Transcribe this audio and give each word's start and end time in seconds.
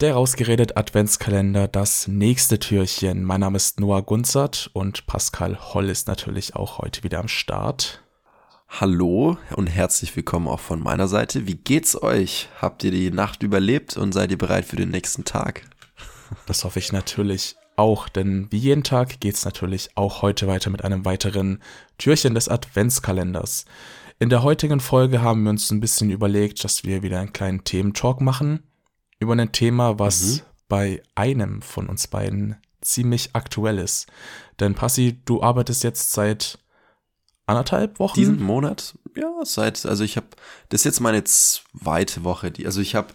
Der 0.00 0.14
rausgeredet 0.14 0.78
Adventskalender, 0.78 1.68
das 1.68 2.08
nächste 2.08 2.58
Türchen. 2.58 3.22
Mein 3.22 3.40
Name 3.40 3.56
ist 3.56 3.80
Noah 3.80 4.00
Gunzert 4.00 4.70
und 4.72 5.06
Pascal 5.06 5.58
Holl 5.60 5.90
ist 5.90 6.08
natürlich 6.08 6.56
auch 6.56 6.78
heute 6.78 7.02
wieder 7.04 7.18
am 7.18 7.28
Start. 7.28 8.02
Hallo 8.66 9.36
und 9.56 9.66
herzlich 9.66 10.16
willkommen 10.16 10.48
auch 10.48 10.60
von 10.60 10.80
meiner 10.80 11.06
Seite. 11.06 11.46
Wie 11.46 11.56
geht's 11.56 12.02
euch? 12.02 12.48
Habt 12.62 12.82
ihr 12.82 12.92
die 12.92 13.10
Nacht 13.10 13.42
überlebt 13.42 13.98
und 13.98 14.12
seid 14.12 14.30
ihr 14.30 14.38
bereit 14.38 14.64
für 14.64 14.76
den 14.76 14.88
nächsten 14.88 15.24
Tag? 15.24 15.64
Das 16.46 16.64
hoffe 16.64 16.78
ich 16.78 16.92
natürlich 16.92 17.56
auch, 17.76 18.08
denn 18.08 18.46
wie 18.50 18.56
jeden 18.56 18.84
Tag 18.84 19.20
geht's 19.20 19.44
natürlich 19.44 19.90
auch 19.96 20.22
heute 20.22 20.46
weiter 20.46 20.70
mit 20.70 20.82
einem 20.82 21.04
weiteren 21.04 21.60
Türchen 21.98 22.34
des 22.34 22.48
Adventskalenders. 22.48 23.66
In 24.18 24.30
der 24.30 24.42
heutigen 24.42 24.80
Folge 24.80 25.20
haben 25.20 25.42
wir 25.42 25.50
uns 25.50 25.70
ein 25.70 25.80
bisschen 25.80 26.08
überlegt, 26.08 26.64
dass 26.64 26.84
wir 26.84 27.02
wieder 27.02 27.20
einen 27.20 27.34
kleinen 27.34 27.64
Thementalk 27.64 28.22
machen 28.22 28.62
über 29.20 29.34
ein 29.34 29.52
Thema, 29.52 29.98
was 29.98 30.22
mhm. 30.22 30.40
bei 30.68 31.02
einem 31.14 31.62
von 31.62 31.88
uns 31.88 32.08
beiden 32.08 32.56
ziemlich 32.80 33.30
aktuell 33.34 33.78
ist. 33.78 34.06
Denn 34.58 34.74
Passi, 34.74 35.20
du 35.24 35.42
arbeitest 35.42 35.84
jetzt 35.84 36.12
seit 36.12 36.58
anderthalb 37.46 37.98
Wochen? 37.98 38.18
Diesen 38.18 38.42
Monat? 38.42 38.98
Ja, 39.16 39.30
seit, 39.44 39.84
also 39.86 40.02
ich 40.02 40.16
habe, 40.16 40.26
das 40.70 40.80
ist 40.80 40.84
jetzt 40.84 41.00
meine 41.00 41.22
zweite 41.24 42.24
Woche, 42.24 42.50
die, 42.50 42.66
also 42.66 42.80
ich 42.80 42.94
habe 42.94 43.08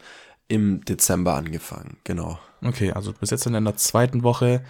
im 0.48 0.86
Dezember 0.86 1.36
angefangen, 1.36 1.98
genau. 2.04 2.40
Okay, 2.62 2.92
also 2.92 3.12
du 3.12 3.20
bist 3.20 3.32
jetzt 3.32 3.46
in 3.48 3.54
deiner 3.54 3.76
zweiten 3.76 4.24
Woche 4.24 4.64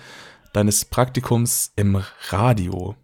deines 0.54 0.86
Praktikums 0.86 1.72
im 1.76 2.02
Radio. 2.30 2.96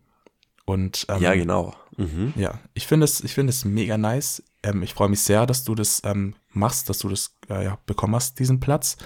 Und, 0.66 1.05
ähm, 1.09 1.22
ja, 1.22 1.34
genau. 1.34 1.75
Mhm. 1.98 2.34
Ja, 2.36 2.59
ich 2.73 2.88
finde 2.88 3.03
es, 3.05 3.22
ich 3.22 3.34
finde 3.34 3.52
es 3.52 3.66
mega 3.66 3.98
nice. 3.98 4.44
Ähm, 4.63 4.84
ich 4.84 4.94
freue 4.94 5.09
mich 5.09 5.22
sehr, 5.22 5.45
dass 5.45 5.63
du 5.63 5.75
das 5.75 6.02
ähm, 6.05 6.36
machst, 6.53 6.89
dass 6.89 6.99
du 6.99 7.09
das 7.09 7.37
äh, 7.49 7.65
ja, 7.65 7.77
bekommen 7.85 8.16
hast, 8.16 8.39
diesen 8.39 8.59
Platz. 8.59 8.97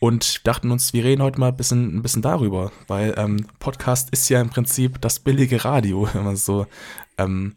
Und 0.00 0.46
dachten 0.46 0.70
uns, 0.70 0.94
wir 0.94 1.04
reden 1.04 1.22
heute 1.22 1.38
mal 1.38 1.48
ein 1.48 1.56
bisschen, 1.56 1.96
ein 1.96 2.02
bisschen 2.02 2.22
darüber, 2.22 2.72
weil 2.86 3.14
ähm, 3.18 3.46
Podcast 3.58 4.08
ist 4.10 4.28
ja 4.30 4.40
im 4.40 4.48
Prinzip 4.48 5.00
das 5.00 5.20
billige 5.20 5.64
Radio, 5.64 6.08
wenn 6.14 6.24
man 6.24 6.36
so, 6.36 6.66
ähm, 7.18 7.56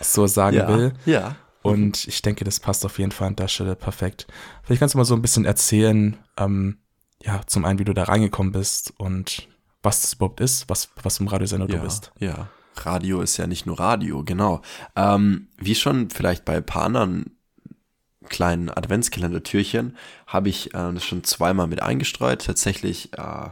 so 0.00 0.26
sagen 0.26 0.56
ja, 0.56 0.68
will. 0.68 0.92
Ja. 1.04 1.36
Und 1.62 2.06
ich 2.06 2.22
denke, 2.22 2.44
das 2.44 2.60
passt 2.60 2.84
auf 2.84 2.98
jeden 2.98 3.10
Fall 3.10 3.28
an 3.28 3.36
der 3.36 3.48
Stelle 3.48 3.74
perfekt. 3.74 4.28
Vielleicht 4.62 4.78
kannst 4.78 4.94
du 4.94 4.98
mal 4.98 5.04
so 5.04 5.14
ein 5.14 5.22
bisschen 5.22 5.44
erzählen, 5.44 6.16
ähm, 6.36 6.78
ja, 7.22 7.40
zum 7.46 7.64
einen, 7.64 7.80
wie 7.80 7.84
du 7.84 7.92
da 7.92 8.04
reingekommen 8.04 8.52
bist 8.52 8.94
und 8.96 9.48
was 9.82 10.02
das 10.02 10.14
überhaupt 10.14 10.40
ist, 10.40 10.68
was, 10.68 10.90
was 11.02 11.18
im 11.18 11.26
Radiosender 11.26 11.68
ja, 11.68 11.76
du 11.76 11.82
bist. 11.82 12.12
Ja, 12.20 12.48
Radio 12.76 13.20
ist 13.20 13.36
ja 13.36 13.46
nicht 13.46 13.66
nur 13.66 13.80
Radio, 13.80 14.22
genau. 14.24 14.62
Ähm, 14.94 15.48
wie 15.56 15.74
schon 15.74 16.10
vielleicht 16.10 16.44
bei 16.44 16.58
ein 16.58 16.66
paar 16.66 16.84
anderen 16.84 17.37
kleinen 18.28 18.70
Adventskalender-Türchen 18.70 19.96
habe 20.26 20.48
ich 20.48 20.74
äh, 20.74 20.92
das 20.92 21.04
schon 21.04 21.24
zweimal 21.24 21.66
mit 21.66 21.82
eingestreut. 21.82 22.44
Tatsächlich 22.44 23.12
äh, 23.14 23.50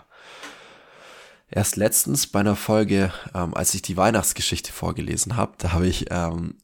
erst 1.50 1.77
letztens 1.77 2.27
bei 2.27 2.41
einer 2.41 2.56
Folge, 2.56 3.12
ähm, 3.34 3.55
als 3.55 3.74
ich 3.74 3.83
die 3.83 3.96
Weihnachtsgeschichte 3.96 4.72
vorgelesen 4.72 5.36
habe, 5.36 5.52
da 5.58 5.72
habe 5.72 5.86
ich 5.86 6.06
ähm, 6.10 6.55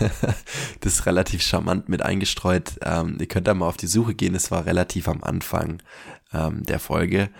das 0.80 1.06
relativ 1.06 1.42
charmant 1.42 1.88
mit 1.88 2.02
eingestreut. 2.02 2.78
Ähm, 2.82 3.16
ihr 3.20 3.26
könnt 3.26 3.46
da 3.46 3.54
mal 3.54 3.68
auf 3.68 3.76
die 3.76 3.86
Suche 3.86 4.14
gehen, 4.14 4.34
es 4.34 4.50
war 4.50 4.66
relativ 4.66 5.08
am 5.08 5.22
Anfang 5.22 5.82
ähm, 6.32 6.62
der 6.64 6.80
Folge. 6.80 7.30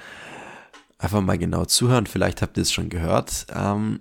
Einfach 0.99 1.21
mal 1.21 1.39
genau 1.39 1.65
zuhören, 1.65 2.07
vielleicht 2.07 2.41
habt 2.41 2.57
ihr 2.57 2.63
es 2.63 2.73
schon 2.73 2.89
gehört. 2.89 3.47
Ähm, 3.55 4.01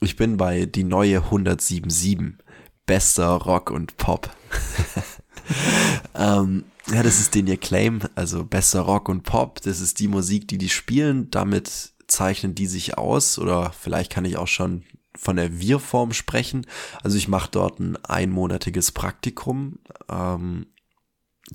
ich 0.00 0.16
bin 0.16 0.36
bei 0.36 0.66
die 0.66 0.84
neue 0.84 1.18
1077. 1.18 2.44
Bester 2.86 3.28
Rock 3.28 3.70
und 3.70 3.96
Pop. 3.96 4.28
ähm, 6.14 6.64
ja, 6.92 7.02
das 7.02 7.20
ist 7.20 7.34
den 7.34 7.46
ihr 7.46 7.56
Claim, 7.56 8.00
also 8.14 8.44
besser 8.44 8.80
Rock 8.80 9.08
und 9.08 9.22
Pop. 9.22 9.60
Das 9.62 9.80
ist 9.80 10.00
die 10.00 10.08
Musik, 10.08 10.48
die 10.48 10.58
die 10.58 10.68
spielen. 10.68 11.30
Damit 11.30 11.92
zeichnen 12.06 12.54
die 12.54 12.66
sich 12.66 12.98
aus. 12.98 13.38
Oder 13.38 13.72
vielleicht 13.72 14.12
kann 14.12 14.24
ich 14.24 14.36
auch 14.36 14.48
schon 14.48 14.84
von 15.16 15.36
der 15.36 15.58
Wir-Form 15.60 16.12
sprechen. 16.12 16.66
Also 17.02 17.16
ich 17.16 17.28
mache 17.28 17.50
dort 17.50 17.80
ein 17.80 17.96
einmonatiges 18.04 18.92
Praktikum. 18.92 19.78
Ähm, 20.08 20.66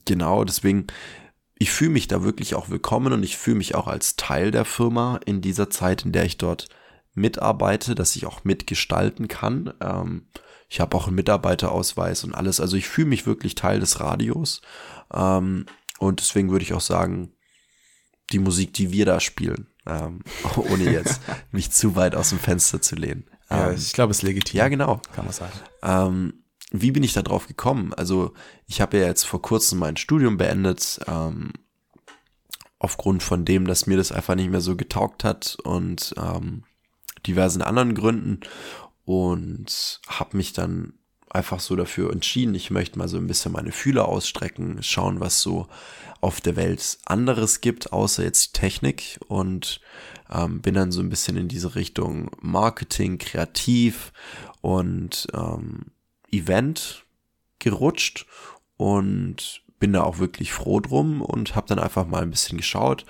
genau, 0.05 0.43
deswegen, 0.43 0.87
ich 1.57 1.71
fühle 1.71 1.91
mich 1.91 2.07
da 2.07 2.23
wirklich 2.23 2.55
auch 2.55 2.69
willkommen 2.69 3.13
und 3.13 3.23
ich 3.23 3.37
fühle 3.37 3.57
mich 3.57 3.75
auch 3.75 3.87
als 3.87 4.15
Teil 4.15 4.51
der 4.51 4.65
Firma 4.65 5.19
in 5.25 5.41
dieser 5.41 5.69
Zeit, 5.69 6.05
in 6.05 6.11
der 6.11 6.25
ich 6.25 6.37
dort 6.37 6.69
mitarbeite, 7.13 7.95
dass 7.95 8.15
ich 8.15 8.25
auch 8.25 8.43
mitgestalten 8.43 9.27
kann. 9.27 9.73
Ähm, 9.81 10.27
ich 10.69 10.79
habe 10.79 10.95
auch 10.95 11.07
einen 11.07 11.15
Mitarbeiterausweis 11.15 12.23
und 12.23 12.35
alles. 12.35 12.59
Also 12.59 12.77
ich 12.77 12.87
fühle 12.87 13.07
mich 13.07 13.25
wirklich 13.25 13.55
Teil 13.55 13.79
des 13.79 13.99
Radios. 13.99 14.61
Ähm, 15.11 15.65
und 15.97 16.19
deswegen 16.19 16.51
würde 16.51 16.63
ich 16.63 16.73
auch 16.73 16.81
sagen, 16.81 17.33
die 18.31 18.39
Musik, 18.39 18.73
die 18.73 18.91
wir 18.91 19.05
da 19.05 19.19
spielen, 19.19 19.67
ähm, 19.87 20.21
ohne 20.55 20.91
jetzt 20.91 21.21
mich 21.51 21.71
zu 21.71 21.95
weit 21.95 22.15
aus 22.15 22.29
dem 22.29 22.39
Fenster 22.39 22.81
zu 22.81 22.95
lehnen. 22.95 23.25
ja, 23.49 23.71
ähm, 23.71 23.75
ich 23.75 23.93
glaube, 23.93 24.11
es 24.11 24.19
ist 24.19 24.23
legitim. 24.23 24.59
Ja, 24.59 24.67
genau. 24.67 25.01
Kann 25.13 25.25
man 25.25 25.33
sagen. 25.33 25.53
Ähm, 25.81 26.43
wie 26.71 26.91
bin 26.91 27.01
ich 27.01 27.13
da 27.13 27.23
drauf 27.23 27.47
gekommen? 27.47 27.95
Also 27.95 28.33
ich 28.67 28.79
habe 28.79 28.99
ja 28.99 29.07
jetzt 29.07 29.23
vor 29.23 29.41
kurzem 29.41 29.79
mein 29.79 29.97
Studium 29.97 30.37
beendet, 30.37 30.99
ähm, 31.07 31.51
aufgrund 32.77 33.23
von 33.23 33.43
dem, 33.43 33.65
dass 33.65 33.87
mir 33.87 33.97
das 33.97 34.11
einfach 34.11 34.35
nicht 34.35 34.51
mehr 34.51 34.61
so 34.61 34.75
getaugt 34.75 35.23
hat 35.23 35.57
und 35.63 36.13
ähm, 36.17 36.63
diversen 37.25 37.63
anderen 37.63 37.95
Gründen 37.95 38.41
und 39.09 40.01
habe 40.07 40.37
mich 40.37 40.53
dann 40.53 40.93
einfach 41.31 41.59
so 41.59 41.75
dafür 41.75 42.11
entschieden, 42.11 42.53
ich 42.53 42.69
möchte 42.69 42.99
mal 42.99 43.07
so 43.07 43.17
ein 43.17 43.25
bisschen 43.25 43.51
meine 43.51 43.71
Fühler 43.71 44.07
ausstrecken, 44.07 44.83
schauen, 44.83 45.19
was 45.19 45.41
so 45.41 45.67
auf 46.21 46.41
der 46.41 46.55
Welt 46.55 46.99
anderes 47.05 47.59
gibt, 47.59 47.91
außer 47.91 48.23
jetzt 48.23 48.53
Technik. 48.53 49.19
Und 49.27 49.81
ähm, 50.29 50.61
bin 50.61 50.75
dann 50.75 50.91
so 50.91 51.01
ein 51.01 51.09
bisschen 51.09 51.37
in 51.37 51.47
diese 51.47 51.73
Richtung 51.73 52.29
Marketing, 52.39 53.17
Kreativ 53.17 54.13
und 54.61 55.25
ähm, 55.33 55.87
Event 56.31 57.03
gerutscht 57.57 58.27
und 58.77 59.63
bin 59.79 59.91
da 59.91 60.03
auch 60.03 60.19
wirklich 60.19 60.53
froh 60.53 60.81
drum 60.81 61.23
und 61.23 61.55
habe 61.55 61.65
dann 61.67 61.79
einfach 61.79 62.05
mal 62.05 62.21
ein 62.21 62.29
bisschen 62.29 62.59
geschaut, 62.59 63.05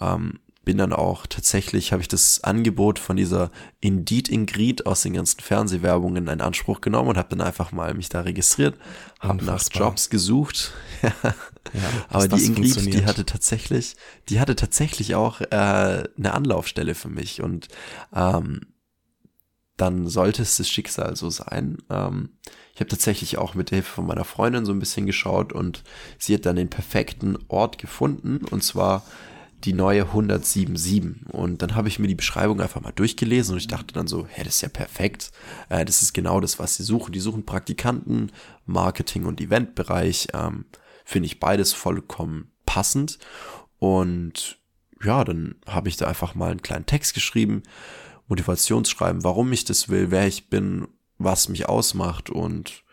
ähm, 0.00 0.40
bin 0.64 0.78
dann 0.78 0.92
auch 0.92 1.26
tatsächlich, 1.26 1.92
habe 1.92 2.02
ich 2.02 2.08
das 2.08 2.42
Angebot 2.42 2.98
von 2.98 3.16
dieser 3.16 3.50
Indeed 3.80 4.28
Ingrid 4.28 4.86
aus 4.86 5.02
den 5.02 5.14
ganzen 5.14 5.40
Fernsehwerbungen 5.40 6.26
in 6.28 6.40
Anspruch 6.40 6.80
genommen 6.80 7.10
und 7.10 7.16
habe 7.16 7.36
dann 7.36 7.46
einfach 7.46 7.72
mal 7.72 7.94
mich 7.94 8.08
da 8.08 8.22
registriert, 8.22 8.76
habe 9.20 9.44
nach 9.44 9.62
Jobs 9.70 10.10
gesucht. 10.10 10.72
ja, 11.02 11.10
Aber 12.08 12.28
die 12.28 12.44
Ingrid, 12.44 12.94
die 12.94 13.04
hatte 13.04 13.26
tatsächlich, 13.26 13.96
die 14.28 14.40
hatte 14.40 14.56
tatsächlich 14.56 15.14
auch 15.14 15.40
äh, 15.40 15.44
eine 15.50 16.32
Anlaufstelle 16.32 16.94
für 16.94 17.08
mich 17.08 17.42
und 17.42 17.68
ähm, 18.14 18.60
dann 19.76 20.06
sollte 20.06 20.42
es 20.42 20.56
das 20.56 20.68
Schicksal 20.68 21.16
so 21.16 21.30
sein. 21.30 21.78
Ähm, 21.90 22.30
ich 22.74 22.80
habe 22.80 22.88
tatsächlich 22.88 23.38
auch 23.38 23.54
mit 23.54 23.70
der 23.70 23.76
Hilfe 23.76 23.92
von 23.92 24.06
meiner 24.06 24.24
Freundin 24.24 24.64
so 24.64 24.72
ein 24.72 24.78
bisschen 24.78 25.06
geschaut 25.06 25.52
und 25.52 25.84
sie 26.18 26.34
hat 26.34 26.46
dann 26.46 26.56
den 26.56 26.70
perfekten 26.70 27.38
Ort 27.48 27.78
gefunden 27.78 28.40
und 28.50 28.62
zwar 28.62 29.02
die 29.64 29.72
neue 29.72 30.02
177. 30.02 31.26
Und 31.32 31.62
dann 31.62 31.74
habe 31.74 31.88
ich 31.88 31.98
mir 31.98 32.08
die 32.08 32.14
Beschreibung 32.14 32.60
einfach 32.60 32.80
mal 32.80 32.92
durchgelesen 32.92 33.54
und 33.54 33.58
ich 33.58 33.68
dachte 33.68 33.94
dann 33.94 34.06
so, 34.06 34.26
hä, 34.26 34.44
das 34.44 34.56
ist 34.56 34.60
ja 34.60 34.68
perfekt. 34.68 35.32
Äh, 35.68 35.84
das 35.84 36.02
ist 36.02 36.12
genau 36.12 36.40
das, 36.40 36.58
was 36.58 36.76
sie 36.76 36.82
suchen. 36.82 37.12
Die 37.12 37.20
suchen 37.20 37.46
Praktikanten, 37.46 38.30
Marketing- 38.66 39.24
und 39.24 39.40
Eventbereich. 39.40 40.28
Ähm, 40.34 40.66
Finde 41.04 41.26
ich 41.26 41.40
beides 41.40 41.72
vollkommen 41.72 42.50
passend. 42.66 43.18
Und 43.78 44.58
ja, 45.02 45.24
dann 45.24 45.56
habe 45.66 45.88
ich 45.88 45.96
da 45.96 46.06
einfach 46.06 46.34
mal 46.34 46.50
einen 46.50 46.62
kleinen 46.62 46.86
Text 46.86 47.14
geschrieben, 47.14 47.62
Motivationsschreiben, 48.28 49.22
warum 49.22 49.52
ich 49.52 49.64
das 49.64 49.88
will, 49.88 50.10
wer 50.10 50.26
ich 50.26 50.48
bin, 50.48 50.88
was 51.18 51.48
mich 51.48 51.68
ausmacht. 51.68 52.30
Und 52.30 52.84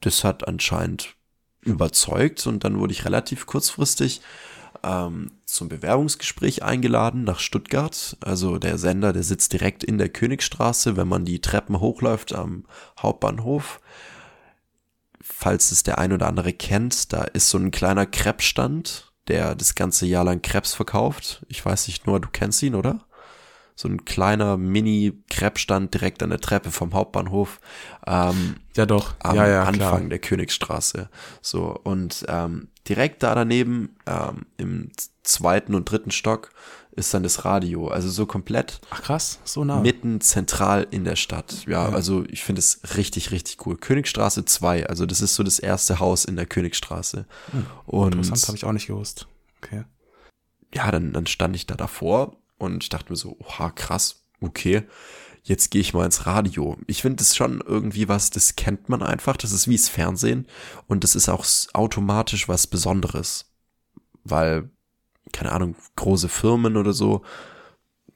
das 0.00 0.22
hat 0.22 0.46
anscheinend 0.46 1.16
überzeugt 1.62 2.46
und 2.46 2.64
dann 2.64 2.78
wurde 2.78 2.92
ich 2.92 3.04
relativ 3.04 3.46
kurzfristig 3.46 4.20
ähm, 4.84 5.32
zum 5.44 5.68
Bewerbungsgespräch 5.68 6.62
eingeladen 6.62 7.24
nach 7.24 7.38
Stuttgart. 7.38 8.16
Also 8.20 8.58
der 8.58 8.78
Sender, 8.78 9.12
der 9.12 9.22
sitzt 9.22 9.52
direkt 9.52 9.84
in 9.84 9.98
der 9.98 10.08
Königstraße, 10.08 10.96
wenn 10.96 11.08
man 11.08 11.24
die 11.24 11.40
Treppen 11.40 11.80
hochläuft 11.80 12.34
am 12.34 12.64
Hauptbahnhof. 13.00 13.80
Falls 15.20 15.70
es 15.70 15.82
der 15.82 15.98
ein 15.98 16.12
oder 16.12 16.28
andere 16.28 16.52
kennt, 16.52 17.12
da 17.12 17.22
ist 17.22 17.48
so 17.48 17.58
ein 17.58 17.70
kleiner 17.70 18.06
Krebsstand, 18.06 19.12
der 19.28 19.54
das 19.54 19.74
ganze 19.74 20.06
Jahr 20.06 20.24
lang 20.24 20.42
Krebs 20.42 20.74
verkauft. 20.74 21.44
Ich 21.48 21.64
weiß 21.64 21.88
nicht 21.88 22.06
nur, 22.06 22.20
du 22.20 22.28
kennst 22.30 22.62
ihn, 22.62 22.74
oder? 22.74 23.06
So 23.74 23.88
ein 23.88 24.04
kleiner 24.04 24.56
Mini-Krebsstand 24.56 25.92
direkt 25.94 26.22
an 26.22 26.30
der 26.30 26.40
Treppe 26.40 26.70
vom 26.70 26.94
Hauptbahnhof. 26.94 27.60
Ähm, 28.06 28.56
ja, 28.76 28.86
doch. 28.86 29.14
Am 29.18 29.36
ja, 29.36 29.48
ja, 29.48 29.64
Anfang 29.64 29.98
klar. 29.98 30.08
der 30.08 30.18
Königsstraße. 30.20 31.08
So, 31.42 31.78
und 31.82 32.24
ähm, 32.28 32.68
direkt 32.88 33.22
da 33.24 33.34
daneben, 33.34 33.96
ähm, 34.06 34.46
im 34.58 34.90
zweiten 35.24 35.74
und 35.74 35.90
dritten 35.90 36.12
Stock, 36.12 36.50
ist 36.92 37.12
dann 37.12 37.24
das 37.24 37.44
Radio. 37.44 37.88
Also 37.88 38.08
so 38.08 38.26
komplett. 38.26 38.80
Ach 38.90 39.02
krass, 39.02 39.40
so 39.42 39.64
nah. 39.64 39.80
Mitten 39.80 40.20
zentral 40.20 40.86
in 40.92 41.04
der 41.04 41.16
Stadt. 41.16 41.64
Ja, 41.66 41.88
ja. 41.88 41.94
also 41.94 42.24
ich 42.28 42.44
finde 42.44 42.60
es 42.60 42.80
richtig, 42.96 43.32
richtig 43.32 43.66
cool. 43.66 43.76
Königstraße 43.76 44.44
2, 44.44 44.86
also 44.86 45.04
das 45.04 45.20
ist 45.20 45.34
so 45.34 45.42
das 45.42 45.58
erste 45.58 45.98
Haus 45.98 46.24
in 46.24 46.36
der 46.36 46.46
Königstraße. 46.46 47.26
Hm, 47.50 47.66
Und 47.86 48.14
interessant, 48.14 48.46
habe 48.46 48.56
ich 48.56 48.64
auch 48.64 48.72
nicht 48.72 48.86
gewusst. 48.86 49.26
Okay. 49.60 49.84
Ja, 50.72 50.92
dann, 50.92 51.12
dann 51.12 51.26
stand 51.26 51.56
ich 51.56 51.66
da 51.66 51.74
davor 51.74 52.36
und 52.58 52.82
ich 52.82 52.88
dachte 52.88 53.12
mir 53.12 53.16
so, 53.16 53.36
oha, 53.40 53.70
krass, 53.70 54.24
okay 54.40 54.84
jetzt 55.44 55.70
gehe 55.70 55.82
ich 55.82 55.94
mal 55.94 56.06
ins 56.06 56.26
Radio. 56.26 56.78
Ich 56.86 57.02
finde 57.02 57.16
das 57.16 57.36
schon 57.36 57.62
irgendwie 57.64 58.08
was, 58.08 58.30
das 58.30 58.56
kennt 58.56 58.88
man 58.88 59.02
einfach, 59.02 59.36
das 59.36 59.52
ist 59.52 59.68
wie 59.68 59.76
das 59.76 59.88
Fernsehen 59.88 60.46
und 60.88 61.04
das 61.04 61.14
ist 61.14 61.28
auch 61.28 61.44
automatisch 61.74 62.48
was 62.48 62.66
Besonderes, 62.66 63.52
weil, 64.24 64.70
keine 65.32 65.52
Ahnung, 65.52 65.76
große 65.96 66.30
Firmen 66.30 66.76
oder 66.76 66.94
so, 66.94 67.22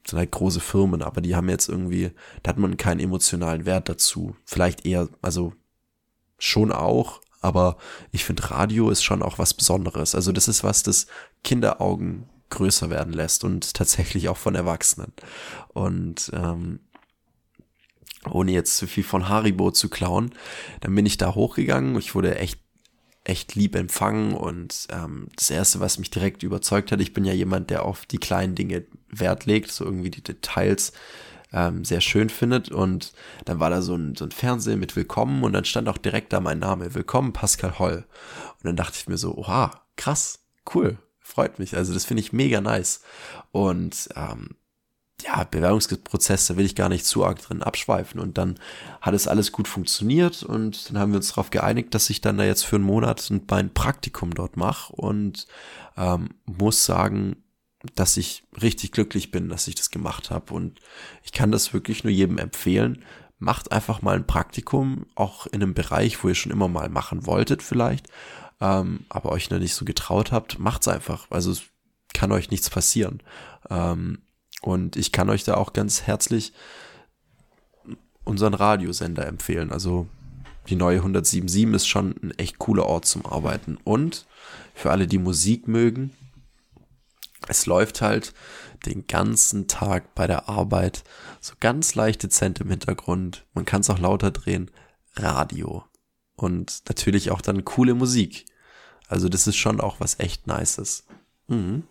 sind 0.07 0.17
halt 0.17 0.31
große 0.31 0.59
Firmen, 0.59 1.03
aber 1.03 1.21
die 1.21 1.35
haben 1.35 1.49
jetzt 1.49 1.69
irgendwie, 1.69 2.11
da 2.41 2.49
hat 2.49 2.57
man 2.57 2.77
keinen 2.77 2.99
emotionalen 2.99 3.65
Wert 3.65 3.89
dazu. 3.89 4.35
Vielleicht 4.43 4.85
eher, 4.85 5.07
also 5.21 5.53
schon 6.39 6.71
auch, 6.71 7.21
aber 7.41 7.77
ich 8.11 8.25
finde 8.25 8.49
Radio 8.49 8.89
ist 8.89 9.03
schon 9.03 9.21
auch 9.21 9.37
was 9.37 9.53
Besonderes. 9.53 10.15
Also 10.15 10.31
das 10.31 10.47
ist 10.47 10.63
was, 10.63 10.81
das 10.81 11.05
Kinderaugen 11.43 12.27
größer 12.49 12.89
werden 12.89 13.13
lässt 13.13 13.43
und 13.43 13.73
tatsächlich 13.73 14.29
auch 14.29 14.37
von 14.37 14.55
Erwachsenen. 14.55 15.13
Und 15.69 16.31
ähm, 16.33 16.79
ohne 18.29 18.51
jetzt 18.51 18.77
zu 18.77 18.87
viel 18.87 19.03
von 19.03 19.29
Haribo 19.29 19.71
zu 19.71 19.89
klauen. 19.89 20.31
Dann 20.81 20.93
bin 20.93 21.05
ich 21.05 21.17
da 21.17 21.35
hochgegangen. 21.35 21.97
Ich 21.97 22.15
wurde 22.15 22.37
echt 22.37 22.59
echt 23.25 23.53
lieb 23.53 23.75
empfangen 23.75 24.33
und 24.33 24.87
ähm, 24.89 25.27
das 25.35 25.51
erste, 25.51 25.79
was 25.79 25.99
mich 25.99 26.09
direkt 26.09 26.41
überzeugt 26.41 26.91
hat, 26.91 26.99
ich 26.99 27.13
bin 27.13 27.25
ja 27.25 27.33
jemand, 27.33 27.69
der 27.69 27.83
auf 27.85 28.05
die 28.05 28.17
kleinen 28.17 28.55
Dinge 28.55 28.85
Wert 29.09 29.45
legt, 29.45 29.71
so 29.71 29.85
irgendwie 29.85 30.09
die 30.09 30.23
Details 30.23 30.93
ähm, 31.51 31.85
sehr 31.85 32.01
schön 32.01 32.29
findet 32.29 32.69
und 32.69 33.13
dann 33.45 33.59
war 33.59 33.69
da 33.69 33.81
so 33.81 33.95
ein, 33.95 34.15
so 34.15 34.25
ein 34.25 34.31
Fernsehen 34.31 34.79
mit 34.79 34.95
Willkommen 34.95 35.43
und 35.43 35.53
dann 35.53 35.65
stand 35.65 35.89
auch 35.89 35.97
direkt 35.97 36.33
da 36.33 36.39
mein 36.39 36.59
Name, 36.59 36.95
Willkommen 36.95 37.33
Pascal 37.33 37.77
Holl 37.77 38.05
und 38.55 38.65
dann 38.65 38.75
dachte 38.75 38.97
ich 38.99 39.07
mir 39.07 39.17
so, 39.17 39.35
oha, 39.37 39.81
krass, 39.95 40.39
cool, 40.73 40.97
freut 41.29 41.59
mich, 41.59 41.77
also 41.77 41.93
das 41.93 42.05
finde 42.05 42.21
ich 42.21 42.33
mega 42.33 42.59
nice 42.61 43.01
und 43.51 44.09
ähm, 44.15 44.55
ja, 45.23 45.43
Bewerbungsprozess, 45.43 46.47
da 46.47 46.57
will 46.57 46.65
ich 46.65 46.75
gar 46.75 46.89
nicht 46.89 47.05
zu 47.05 47.25
arg 47.25 47.41
drin 47.41 47.61
abschweifen. 47.61 48.19
Und 48.19 48.37
dann 48.37 48.57
hat 49.01 49.13
es 49.13 49.27
alles 49.27 49.51
gut 49.51 49.67
funktioniert 49.67 50.43
und 50.43 50.89
dann 50.89 50.97
haben 50.97 51.11
wir 51.11 51.17
uns 51.17 51.29
darauf 51.29 51.49
geeinigt, 51.49 51.93
dass 51.93 52.09
ich 52.09 52.21
dann 52.21 52.37
da 52.37 52.45
jetzt 52.45 52.65
für 52.65 52.77
einen 52.77 52.85
Monat 52.85 53.31
mein 53.49 53.73
Praktikum 53.73 54.33
dort 54.33 54.55
mache 54.55 54.93
und 54.93 55.47
ähm, 55.97 56.29
muss 56.45 56.85
sagen, 56.85 57.37
dass 57.95 58.17
ich 58.17 58.43
richtig 58.61 58.91
glücklich 58.91 59.31
bin, 59.31 59.49
dass 59.49 59.67
ich 59.67 59.75
das 59.75 59.91
gemacht 59.91 60.31
habe. 60.31 60.53
Und 60.53 60.79
ich 61.23 61.31
kann 61.31 61.51
das 61.51 61.73
wirklich 61.73 62.03
nur 62.03 62.11
jedem 62.11 62.37
empfehlen. 62.37 63.03
Macht 63.39 63.71
einfach 63.71 64.01
mal 64.01 64.15
ein 64.15 64.27
Praktikum, 64.27 65.05
auch 65.15 65.47
in 65.47 65.63
einem 65.63 65.73
Bereich, 65.73 66.23
wo 66.23 66.27
ihr 66.27 66.35
schon 66.35 66.51
immer 66.51 66.67
mal 66.67 66.89
machen 66.89 67.25
wolltet 67.25 67.63
vielleicht, 67.63 68.07
ähm, 68.61 69.05
aber 69.09 69.31
euch 69.31 69.49
noch 69.49 69.59
nicht 69.59 69.73
so 69.73 69.85
getraut 69.85 70.31
habt. 70.31 70.59
Macht's 70.59 70.87
einfach. 70.87 71.27
Also 71.29 71.51
es 71.51 71.63
kann 72.13 72.31
euch 72.31 72.51
nichts 72.51 72.69
passieren. 72.69 73.21
Ähm, 73.69 74.19
und 74.61 74.95
ich 74.95 75.11
kann 75.11 75.29
euch 75.29 75.43
da 75.43 75.55
auch 75.55 75.73
ganz 75.73 76.03
herzlich 76.03 76.53
unseren 78.23 78.53
Radiosender 78.53 79.25
empfehlen. 79.25 79.71
Also 79.71 80.07
die 80.67 80.75
neue 80.75 80.97
177 80.97 81.73
ist 81.73 81.87
schon 81.87 82.15
ein 82.21 82.31
echt 82.37 82.59
cooler 82.59 82.85
Ort 82.85 83.05
zum 83.05 83.25
Arbeiten. 83.25 83.77
Und 83.83 84.27
für 84.75 84.91
alle, 84.91 85.07
die 85.07 85.17
Musik 85.17 85.67
mögen, 85.67 86.11
es 87.47 87.65
läuft 87.65 88.01
halt 88.01 88.33
den 88.85 89.07
ganzen 89.07 89.67
Tag 89.67 90.13
bei 90.15 90.27
der 90.27 90.47
Arbeit 90.47 91.03
so 91.41 91.53
ganz 91.59 91.95
leicht 91.95 92.23
dezent 92.23 92.59
im 92.59 92.69
Hintergrund. 92.69 93.45
Man 93.53 93.65
kann 93.65 93.81
es 93.81 93.89
auch 93.89 93.99
lauter 93.99 94.31
drehen. 94.31 94.69
Radio. 95.15 95.83
Und 96.43 96.83
natürlich 96.87 97.31
auch 97.31 97.41
dann 97.41 97.65
coole 97.65 97.93
Musik. 97.93 98.45
Also 99.07 99.29
das 99.29 99.47
ist 99.47 99.57
schon 99.57 99.81
auch 99.81 99.99
was 99.99 100.19
echt 100.19 100.47
Nices. 100.47 101.05
Mhm. 101.47 101.83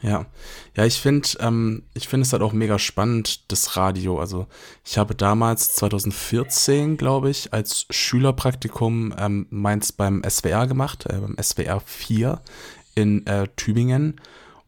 Ja, 0.00 0.26
ja, 0.76 0.84
ich 0.84 1.00
finde, 1.00 1.28
ähm, 1.40 1.82
ich 1.92 2.06
finde 2.06 2.24
es 2.24 2.32
halt 2.32 2.42
auch 2.42 2.52
mega 2.52 2.78
spannend, 2.78 3.50
das 3.50 3.76
Radio. 3.76 4.20
Also 4.20 4.46
ich 4.84 4.96
habe 4.96 5.14
damals 5.16 5.74
2014, 5.74 6.96
glaube 6.96 7.30
ich, 7.30 7.52
als 7.52 7.86
Schülerpraktikum 7.90 9.12
ähm, 9.18 9.46
meins 9.50 9.90
beim 9.90 10.22
SWR 10.28 10.68
gemacht, 10.68 11.06
äh, 11.06 11.18
beim 11.18 11.36
SWR 11.42 11.80
4 11.80 12.40
in 12.94 13.26
äh, 13.26 13.48
Tübingen. 13.56 14.20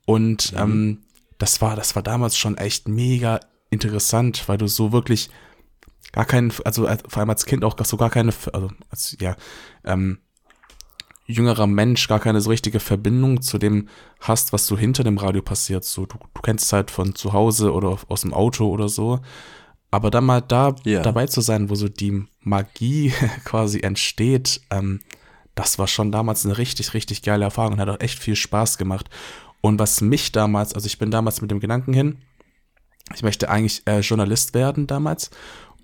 Und 0.04 0.52
mhm. 0.52 0.58
ähm, 0.58 0.98
das 1.38 1.60
war, 1.60 1.76
das 1.76 1.94
war 1.94 2.02
damals 2.02 2.36
schon 2.36 2.58
echt 2.58 2.88
mega 2.88 3.38
interessant, 3.70 4.48
weil 4.48 4.58
du 4.58 4.66
so 4.66 4.90
wirklich 4.90 5.30
gar 6.12 6.24
keinen, 6.24 6.52
also 6.64 6.86
vor 7.08 7.18
allem 7.20 7.30
als 7.30 7.46
Kind 7.46 7.64
auch 7.64 7.76
so 7.84 7.96
gar 7.96 8.10
keine, 8.10 8.32
also 8.52 8.70
als, 8.90 9.16
ja, 9.20 9.36
ähm, 9.84 10.18
jüngerer 11.26 11.66
Mensch 11.66 12.08
gar 12.08 12.20
keine 12.20 12.40
so 12.40 12.50
richtige 12.50 12.80
Verbindung 12.80 13.40
zu 13.40 13.58
dem 13.58 13.88
hast, 14.20 14.52
was 14.52 14.66
so 14.66 14.76
hinter 14.76 15.04
dem 15.04 15.18
Radio 15.18 15.42
passiert. 15.42 15.84
So, 15.84 16.06
du, 16.06 16.18
du 16.18 16.40
kennst 16.42 16.66
es 16.66 16.72
halt 16.72 16.90
von 16.90 17.14
zu 17.14 17.32
Hause 17.32 17.72
oder 17.72 17.98
aus 18.08 18.22
dem 18.22 18.34
Auto 18.34 18.68
oder 18.68 18.88
so. 18.88 19.20
Aber 19.90 20.10
dann 20.10 20.24
mal 20.24 20.40
da 20.40 20.74
yeah. 20.86 21.02
dabei 21.02 21.26
zu 21.26 21.40
sein, 21.40 21.68
wo 21.70 21.74
so 21.74 21.88
die 21.88 22.24
Magie 22.40 23.12
quasi 23.44 23.80
entsteht, 23.80 24.60
ähm, 24.70 25.00
das 25.54 25.78
war 25.78 25.88
schon 25.88 26.12
damals 26.12 26.44
eine 26.44 26.58
richtig, 26.58 26.94
richtig 26.94 27.22
geile 27.22 27.44
Erfahrung 27.44 27.74
und 27.74 27.80
hat 27.80 27.88
auch 27.88 28.00
echt 28.00 28.18
viel 28.18 28.36
Spaß 28.36 28.78
gemacht. 28.78 29.10
Und 29.60 29.78
was 29.78 30.00
mich 30.00 30.32
damals, 30.32 30.74
also 30.74 30.86
ich 30.86 30.98
bin 30.98 31.10
damals 31.10 31.42
mit 31.42 31.50
dem 31.50 31.60
Gedanken 31.60 31.92
hin, 31.92 32.18
ich 33.14 33.22
möchte 33.22 33.50
eigentlich 33.50 33.82
äh, 33.86 34.00
Journalist 34.00 34.54
werden 34.54 34.86
damals 34.86 35.30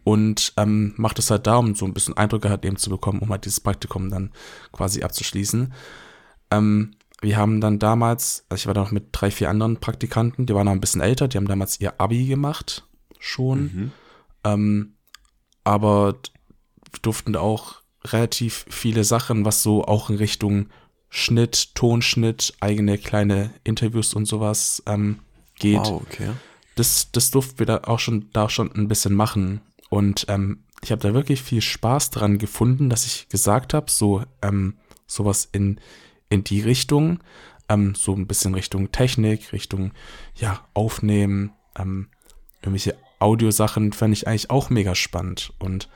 und 0.07 0.53
ähm, 0.57 0.95
macht 0.99 1.19
es 1.19 1.33
halt 1.33 1.49
da, 1.49 1.57
um 1.57 1.75
so 1.75 1.85
ein 1.85 1.93
bisschen 1.93 2.17
Eindrücke 2.17 2.49
halt 2.49 2.65
eben 2.65 2.77
zu 2.77 2.91
bekommen, 2.91 3.19
um 3.19 3.31
halt 3.31 3.45
dieses 3.45 3.59
Praktikum 3.59 4.09
dann 4.09 4.31
quasi 4.71 5.03
abzuschließen. 5.03 5.75
Ähm, 6.53 6.93
wir 7.23 7.37
haben 7.37 7.61
dann 7.61 7.81
damals, 7.81 8.45
also 8.49 8.63
ich 8.63 8.67
war 8.69 8.75
da 8.75 8.83
noch 8.83 8.93
mit 8.93 9.09
drei, 9.11 9.33
vier 9.33 9.51
anderen 9.51 9.79
Praktikanten, 9.79 10.47
die 10.47 10.55
waren 10.55 10.67
noch 10.67 10.73
ein 10.73 10.81
bisschen 10.81 11.01
älter, 11.01 11.27
die 11.27 11.37
haben 11.37 11.49
damals 11.49 11.81
ihr 11.81 12.01
Abi 12.01 12.25
gemacht, 12.25 12.87
schon. 13.19 13.63
Mhm. 13.63 13.93
Ähm, 14.45 14.95
aber 15.65 16.15
durften 17.03 17.33
da 17.33 17.41
auch 17.41 17.83
relativ 18.05 18.65
viele 18.69 19.03
Sachen, 19.03 19.45
was 19.45 19.65
so 19.65 19.87
auch 19.87 20.09
in 20.09 20.19
Richtung 20.19 20.69
Schnitt, 21.09 21.75
Tonschnitt, 21.75 22.55
eigene 22.61 22.99
kleine 22.99 23.51
Interviews 23.65 24.15
und 24.15 24.27
sowas 24.27 24.85
ähm, 24.87 25.19
geht. 25.57 25.79
Wow, 25.79 26.03
okay. 26.07 26.31
Das, 26.77 27.11
das 27.11 27.33
durften 27.33 27.59
wir 27.59 27.67
da 27.67 27.81
auch 27.89 27.99
schon, 27.99 28.31
da 28.33 28.49
schon 28.49 28.71
ein 28.71 28.87
bisschen 28.87 29.15
machen. 29.15 29.63
Und 29.89 30.27
ähm, 30.29 30.65
ich 30.83 30.93
habe 30.93 31.03
da 31.03 31.15
wirklich 31.15 31.43
viel 31.43 31.63
Spaß 31.63 32.11
dran 32.11 32.39
gefunden, 32.39 32.91
dass 32.91 33.07
ich 33.07 33.29
gesagt 33.29 33.75
habe, 33.75 33.91
so 33.91 34.23
ähm, 34.43 34.75
sowas 35.07 35.49
in, 35.53 35.81
in 36.29 36.45
die 36.45 36.61
Richtung, 36.61 37.21
ähm, 37.69 37.95
so 37.95 38.15
ein 38.15 38.27
bisschen 38.27 38.55
Richtung 38.55 38.93
Technik, 38.93 39.53
Richtung 39.53 39.93
ja, 40.35 40.61
Aufnehmen, 40.75 41.53
ähm, 41.79 42.09
irgendwelche 42.61 42.97
Audiosachen 43.19 43.93
fände 43.93 44.15
ich 44.15 44.29
eigentlich 44.29 44.51
auch 44.51 44.71
mega 44.71 44.95
spannend. 44.95 45.53
Und 45.59 45.89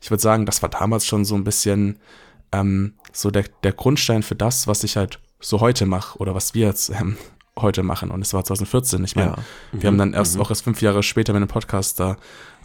ich 0.00 0.10
würde 0.10 0.22
sagen, 0.22 0.46
das 0.46 0.62
war 0.62 0.68
damals 0.68 1.06
schon 1.06 1.24
so 1.24 1.34
ein 1.34 1.44
bisschen 1.44 1.98
ähm, 2.52 2.94
so 3.12 3.30
der, 3.30 3.44
der 3.62 3.72
Grundstein 3.72 4.22
für 4.22 4.36
das, 4.36 4.66
was 4.66 4.84
ich 4.84 4.96
halt 4.96 5.20
so 5.40 5.60
heute 5.60 5.86
mache 5.86 6.18
oder 6.18 6.34
was 6.34 6.54
wir 6.54 6.66
jetzt 6.66 6.90
ähm, 6.90 7.16
heute 7.58 7.82
machen. 7.82 8.10
Und 8.10 8.22
es 8.22 8.34
war 8.34 8.44
2014. 8.44 9.04
Ich 9.04 9.16
meine, 9.16 9.32
ja. 9.32 9.36
mhm. 9.72 9.82
wir 9.82 9.86
haben 9.88 9.98
dann 9.98 10.14
erst 10.14 10.36
mhm. 10.36 10.42
auch 10.42 10.50
erst 10.50 10.64
fünf 10.64 10.82
Jahre 10.82 11.02
später 11.02 11.32
mit 11.32 11.42
dem 11.42 11.48
Podcast 11.48 12.00
da 12.00 12.16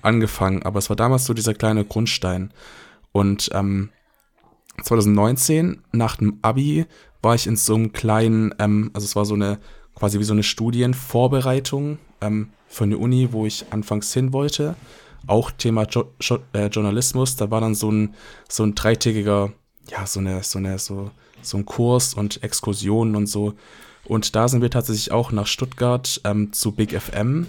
angefangen, 0.02 0.64
aber 0.64 0.80
es 0.80 0.90
war 0.90 0.96
damals 0.96 1.26
so 1.26 1.34
dieser 1.34 1.54
kleine 1.54 1.86
Grundstein. 1.86 2.52
Und 3.12 3.50
ähm, 3.54 3.90
2019, 4.82 5.84
nach 5.92 6.18
dem 6.18 6.40
Abi, 6.42 6.86
war 7.22 7.36
ich 7.36 7.48
in 7.48 7.56
so 7.56 7.76
einem 7.76 7.94
kleinen, 7.94 8.54
ähm, 8.60 8.92
also 8.94 9.06
es 9.06 9.16
war 9.16 9.26
so 9.26 9.36
eine, 9.36 9.60
quasi 9.96 10.20
wie 10.20 10.24
so 10.24 10.34
eine 10.34 10.44
Studienvorbereitung 10.44 12.00
ähm, 12.22 12.50
für 12.68 12.86
eine 12.86 12.98
Uni, 12.98 13.30
wo 13.32 13.46
ich 13.46 13.66
anfangs 13.72 14.14
hin 14.14 14.34
wollte. 14.34 14.76
Auch 15.28 15.52
Thema 15.52 15.84
jo 15.84 16.06
jo 16.20 16.40
äh, 16.54 16.68
Journalismus. 16.68 17.36
Da 17.36 17.52
war 17.52 17.62
dann 17.62 17.76
so 17.76 17.92
ein, 17.92 18.16
so 18.50 18.64
ein 18.64 18.74
dreitägiger, 18.74 19.52
ja, 19.88 20.08
so 20.08 20.20
eine, 20.20 20.42
so 20.42 20.58
eine, 20.58 20.80
so, 20.80 21.12
so 21.42 21.58
ein 21.58 21.66
Kurs 21.66 22.16
und 22.16 22.42
Exkursionen 22.44 23.16
und 23.16 23.28
so. 23.28 23.54
Und 24.06 24.36
da 24.36 24.48
sind 24.48 24.62
wir 24.62 24.70
tatsächlich 24.70 25.12
auch 25.12 25.32
nach 25.32 25.48
Stuttgart 25.48 26.22
ähm, 26.24 26.54
zu 26.54 26.72
Big 26.74 27.00
FM 27.00 27.48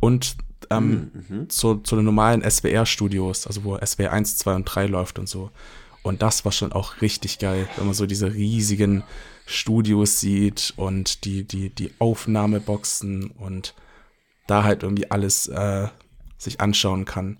und 0.00 0.36
ähm, 0.70 1.10
mhm, 1.28 1.36
mhm. 1.36 1.50
zu, 1.50 1.76
zu 1.76 1.96
den 1.96 2.04
normalen 2.04 2.48
SWR-Studios, 2.48 3.46
also 3.46 3.64
wo 3.64 3.78
SWR 3.78 4.12
1, 4.12 4.38
2 4.38 4.54
und 4.54 4.64
3 4.64 4.86
läuft 4.86 5.18
und 5.18 5.28
so. 5.28 5.50
Und 6.02 6.22
das 6.22 6.44
war 6.44 6.52
schon 6.52 6.72
auch 6.72 7.00
richtig 7.00 7.38
geil, 7.38 7.68
wenn 7.76 7.86
man 7.86 7.94
so 7.94 8.06
diese 8.06 8.32
riesigen 8.32 9.02
Studios 9.44 10.20
sieht 10.20 10.72
und 10.76 11.24
die, 11.24 11.44
die, 11.44 11.70
die 11.70 11.92
Aufnahmeboxen 11.98 13.30
und 13.30 13.74
da 14.46 14.62
halt 14.62 14.82
irgendwie 14.82 15.10
alles 15.10 15.48
äh, 15.48 15.88
sich 16.38 16.60
anschauen 16.60 17.04
kann. 17.04 17.38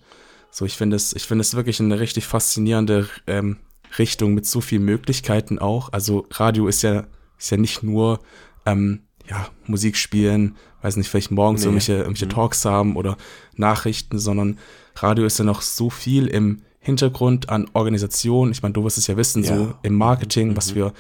So, 0.51 0.65
ich 0.65 0.77
finde 0.77 0.97
es, 0.97 1.13
ich 1.13 1.25
finde 1.25 1.43
es 1.43 1.55
wirklich 1.55 1.81
eine 1.81 2.01
richtig 2.01 2.27
faszinierende 2.27 3.09
ähm, 3.27 3.59
Richtung 3.99 4.35
mit 4.35 4.47
so 4.47 4.61
vielen 4.61 4.85
Möglichkeiten 4.85 5.59
auch. 5.59 5.93
Also 5.93 6.27
Radio 6.31 6.67
ist 6.67 6.83
ja, 6.83 7.07
ist 7.39 7.51
ja 7.51 7.57
nicht 7.57 7.83
nur 7.83 8.21
ähm, 8.67 9.01
ja, 9.29 9.49
Musik 9.67 9.97
spielen, 9.97 10.57
weiß 10.83 10.97
nicht, 10.97 11.09
vielleicht 11.09 11.31
morgens 11.31 11.63
nee. 11.63 11.67
irgendwelche, 11.67 11.95
irgendwelche 11.95 12.27
mhm. 12.27 12.31
Talks 12.31 12.65
haben 12.65 12.97
oder 12.97 13.17
Nachrichten, 13.55 14.19
sondern 14.19 14.59
Radio 14.97 15.25
ist 15.25 15.39
ja 15.39 15.45
noch 15.45 15.63
so 15.63 15.91
viel 15.91 16.27
im 16.27 16.63
Hintergrund 16.79 17.49
an 17.49 17.69
Organisation. 17.73 18.53
Ich 18.53 18.63
meine, 18.63 18.73
du 18.73 18.85
wirst 18.85 18.99
es 18.99 19.09
ja 19.09 19.17
wissen, 19.17 19.43
ja. 19.43 19.57
so 19.57 19.75
im 19.83 19.95
Marketing, 19.95 20.51
mhm. 20.51 20.57
was 20.57 20.71
für 20.71 20.93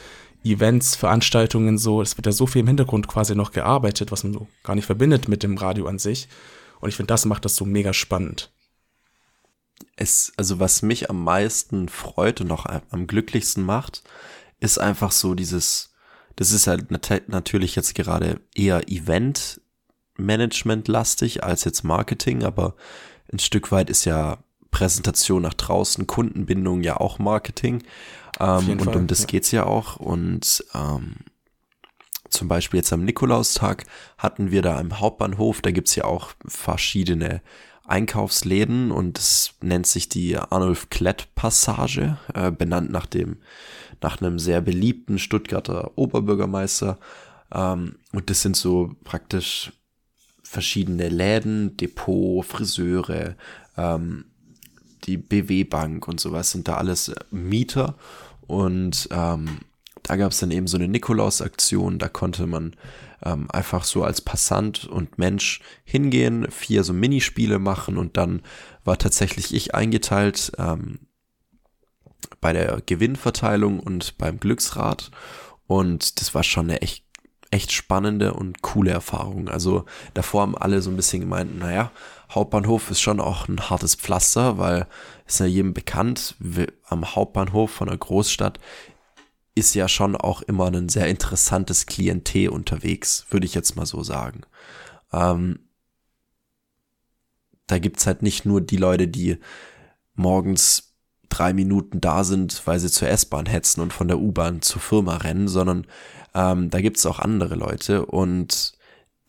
Events, 0.44 0.96
Veranstaltungen 0.96 1.78
so, 1.78 2.02
es 2.02 2.16
wird 2.16 2.26
ja 2.26 2.32
so 2.32 2.46
viel 2.46 2.60
im 2.60 2.66
Hintergrund 2.66 3.08
quasi 3.08 3.34
noch 3.34 3.52
gearbeitet, 3.52 4.12
was 4.12 4.24
man 4.24 4.32
so 4.32 4.48
gar 4.62 4.74
nicht 4.74 4.86
verbindet 4.86 5.28
mit 5.28 5.42
dem 5.42 5.56
Radio 5.56 5.86
an 5.86 5.98
sich. 5.98 6.28
Und 6.80 6.88
ich 6.88 6.96
finde, 6.96 7.08
das 7.08 7.24
macht 7.24 7.44
das 7.44 7.56
so 7.56 7.64
mega 7.64 7.92
spannend. 7.92 8.52
Es, 9.96 10.32
also 10.36 10.60
was 10.60 10.82
mich 10.82 11.10
am 11.10 11.24
meisten 11.24 11.88
freut 11.88 12.40
und 12.40 12.50
auch 12.50 12.66
am 12.90 13.06
glücklichsten 13.06 13.64
macht, 13.64 14.02
ist 14.60 14.78
einfach 14.78 15.12
so 15.12 15.34
dieses, 15.34 15.94
das 16.36 16.52
ist 16.52 16.66
halt 16.66 16.90
nat 16.90 17.28
natürlich 17.28 17.76
jetzt 17.76 17.94
gerade 17.94 18.40
eher 18.54 18.88
Event-Management-lastig 18.88 21.42
als 21.42 21.64
jetzt 21.64 21.82
Marketing, 21.82 22.44
aber 22.44 22.74
ein 23.32 23.38
Stück 23.38 23.72
weit 23.72 23.88
ist 23.90 24.04
ja 24.04 24.38
Präsentation 24.70 25.42
nach 25.42 25.54
draußen, 25.54 26.06
Kundenbindung 26.06 26.82
ja 26.82 26.98
auch 26.98 27.18
Marketing. 27.18 27.82
Ähm, 28.38 28.70
und 28.70 28.84
Fall, 28.84 28.96
um 28.96 29.06
das 29.06 29.20
ja. 29.20 29.26
geht's 29.26 29.50
ja 29.50 29.64
auch. 29.64 29.96
Und 29.96 30.64
ähm, 30.74 31.16
zum 32.28 32.48
Beispiel 32.48 32.78
jetzt 32.78 32.92
am 32.92 33.04
Nikolaustag 33.04 33.84
hatten 34.18 34.50
wir 34.50 34.62
da 34.62 34.80
im 34.80 35.00
Hauptbahnhof, 35.00 35.62
da 35.62 35.70
gibt's 35.70 35.94
ja 35.94 36.04
auch 36.04 36.32
verschiedene 36.46 37.40
Einkaufsläden 37.88 38.90
und 38.90 39.18
das 39.18 39.54
nennt 39.62 39.86
sich 39.86 40.08
die 40.08 40.36
Arnulf 40.36 40.90
Klett 40.90 41.28
Passage, 41.34 42.18
äh, 42.34 42.50
benannt 42.50 42.90
nach 42.90 43.06
dem, 43.06 43.38
nach 44.00 44.20
einem 44.20 44.38
sehr 44.38 44.60
beliebten 44.60 45.18
Stuttgarter 45.18 45.96
Oberbürgermeister. 45.96 46.98
Ähm, 47.52 47.96
und 48.12 48.30
das 48.30 48.42
sind 48.42 48.56
so 48.56 48.94
praktisch 49.04 49.72
verschiedene 50.42 51.08
Läden, 51.08 51.76
Depot, 51.76 52.44
Friseure, 52.44 53.36
ähm, 53.76 54.26
die 55.04 55.16
BW 55.16 55.64
Bank 55.64 56.08
und 56.08 56.20
sowas 56.20 56.50
sind 56.50 56.68
da 56.68 56.76
alles 56.76 57.12
Mieter 57.30 57.94
und 58.46 59.08
ähm, 59.10 59.60
da 60.06 60.14
gab 60.14 60.30
es 60.30 60.38
dann 60.38 60.52
eben 60.52 60.68
so 60.68 60.76
eine 60.76 60.86
Nikolaus-Aktion, 60.86 61.98
da 61.98 62.08
konnte 62.08 62.46
man 62.46 62.76
ähm, 63.24 63.50
einfach 63.50 63.82
so 63.82 64.04
als 64.04 64.20
Passant 64.20 64.84
und 64.84 65.18
Mensch 65.18 65.60
hingehen, 65.84 66.48
vier 66.48 66.84
so 66.84 66.92
Minispiele 66.92 67.58
machen 67.58 67.96
und 67.96 68.16
dann 68.16 68.42
war 68.84 68.98
tatsächlich 68.98 69.52
ich 69.52 69.74
eingeteilt 69.74 70.52
ähm, 70.58 71.00
bei 72.40 72.52
der 72.52 72.80
Gewinnverteilung 72.86 73.80
und 73.80 74.16
beim 74.16 74.38
Glücksrad 74.38 75.10
und 75.66 76.20
das 76.20 76.36
war 76.36 76.44
schon 76.44 76.70
eine 76.70 76.82
echt 76.82 77.04
echt 77.52 77.70
spannende 77.72 78.34
und 78.34 78.60
coole 78.60 78.90
Erfahrung. 78.90 79.48
Also 79.48 79.84
davor 80.14 80.42
haben 80.42 80.58
alle 80.58 80.82
so 80.82 80.90
ein 80.90 80.96
bisschen 80.96 81.20
gemeint, 81.20 81.56
naja, 81.56 81.92
Hauptbahnhof 82.30 82.90
ist 82.90 83.00
schon 83.00 83.20
auch 83.20 83.48
ein 83.48 83.70
hartes 83.70 83.94
Pflaster, 83.94 84.58
weil 84.58 84.86
ist 85.26 85.40
ja 85.40 85.46
jedem 85.46 85.72
bekannt, 85.72 86.34
am 86.88 87.14
Hauptbahnhof 87.14 87.70
von 87.70 87.88
einer 87.88 87.98
Großstadt 87.98 88.58
ist 89.56 89.74
ja 89.74 89.88
schon 89.88 90.14
auch 90.14 90.42
immer 90.42 90.66
ein 90.66 90.88
sehr 90.88 91.08
interessantes 91.08 91.86
Klientel 91.86 92.50
unterwegs, 92.50 93.26
würde 93.30 93.46
ich 93.46 93.54
jetzt 93.54 93.74
mal 93.74 93.86
so 93.86 94.02
sagen. 94.04 94.42
Ähm, 95.12 95.70
da 97.66 97.78
gibt's 97.78 98.06
halt 98.06 98.22
nicht 98.22 98.44
nur 98.44 98.60
die 98.60 98.76
Leute, 98.76 99.08
die 99.08 99.38
morgens 100.14 100.94
drei 101.30 101.52
Minuten 101.52 102.00
da 102.00 102.22
sind, 102.22 102.62
weil 102.66 102.78
sie 102.78 102.90
zur 102.90 103.08
S-Bahn 103.08 103.46
hetzen 103.46 103.80
und 103.80 103.92
von 103.92 104.08
der 104.08 104.20
U-Bahn 104.20 104.62
zur 104.62 104.80
Firma 104.80 105.16
rennen, 105.16 105.48
sondern 105.48 105.86
ähm, 106.34 106.70
da 106.70 106.80
gibt's 106.80 107.06
auch 107.06 107.18
andere 107.18 107.56
Leute 107.56 108.06
und 108.06 108.76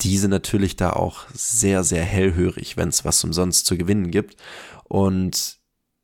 die 0.02 0.18
sind 0.18 0.30
natürlich 0.30 0.76
da 0.76 0.92
auch 0.92 1.26
sehr, 1.34 1.84
sehr 1.84 2.04
hellhörig, 2.04 2.78
wenn 2.78 2.90
es 2.90 3.06
was 3.06 3.24
umsonst 3.24 3.66
zu 3.66 3.78
gewinnen 3.78 4.12
gibt. 4.12 4.36
Und 4.84 5.57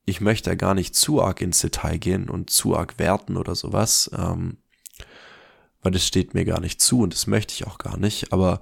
ich 0.05 0.21
möchte 0.21 0.49
da 0.49 0.55
gar 0.55 0.73
nicht 0.73 0.95
zu 0.95 1.21
arg 1.21 1.41
ins 1.41 1.61
Detail 1.61 1.97
gehen 1.97 2.29
und 2.29 2.49
zu 2.49 2.75
arg 2.75 2.99
werten 2.99 3.37
oder 3.37 3.55
sowas, 3.55 4.11
ähm, 4.17 4.57
weil 5.81 5.91
das 5.91 6.05
steht 6.05 6.33
mir 6.33 6.45
gar 6.45 6.59
nicht 6.59 6.81
zu 6.81 7.01
und 7.01 7.13
das 7.13 7.27
möchte 7.27 7.53
ich 7.53 7.67
auch 7.67 7.77
gar 7.77 7.97
nicht. 7.97 8.33
Aber 8.33 8.61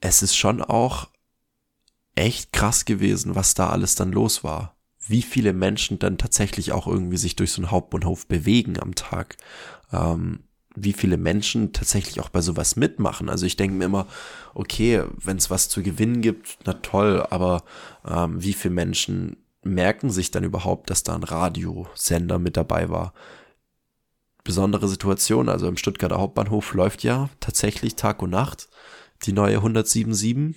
es 0.00 0.22
ist 0.22 0.36
schon 0.36 0.62
auch 0.62 1.08
echt 2.14 2.52
krass 2.52 2.84
gewesen, 2.84 3.34
was 3.34 3.54
da 3.54 3.70
alles 3.70 3.94
dann 3.94 4.12
los 4.12 4.42
war. 4.44 4.76
Wie 5.06 5.22
viele 5.22 5.52
Menschen 5.52 5.98
dann 5.98 6.18
tatsächlich 6.18 6.72
auch 6.72 6.86
irgendwie 6.86 7.16
sich 7.16 7.36
durch 7.36 7.52
so 7.52 7.62
einen 7.62 7.70
Hauptbahnhof 7.70 8.26
bewegen 8.26 8.78
am 8.78 8.94
Tag. 8.94 9.36
Ähm, 9.92 10.44
wie 10.76 10.92
viele 10.92 11.16
Menschen 11.16 11.72
tatsächlich 11.72 12.20
auch 12.20 12.28
bei 12.28 12.42
sowas 12.42 12.76
mitmachen. 12.76 13.28
Also 13.28 13.44
ich 13.44 13.56
denke 13.56 13.76
mir 13.76 13.86
immer, 13.86 14.06
okay, 14.54 15.02
wenn 15.16 15.36
es 15.36 15.50
was 15.50 15.68
zu 15.68 15.82
gewinnen 15.82 16.20
gibt, 16.20 16.58
na 16.64 16.74
toll, 16.74 17.26
aber 17.28 17.64
ähm, 18.06 18.42
wie 18.42 18.52
viele 18.52 18.74
Menschen 18.74 19.36
merken 19.62 20.10
sich 20.10 20.30
dann 20.30 20.44
überhaupt, 20.44 20.90
dass 20.90 21.02
da 21.02 21.14
ein 21.14 21.22
Radiosender 21.22 22.38
mit 22.38 22.56
dabei 22.56 22.88
war. 22.88 23.12
Besondere 24.42 24.88
Situation, 24.88 25.48
also 25.48 25.68
im 25.68 25.76
Stuttgarter 25.76 26.18
Hauptbahnhof 26.18 26.72
läuft 26.74 27.02
ja 27.02 27.28
tatsächlich 27.40 27.96
Tag 27.96 28.22
und 28.22 28.30
Nacht 28.30 28.68
die 29.22 29.32
neue 29.32 29.58
107.7. 29.58 30.54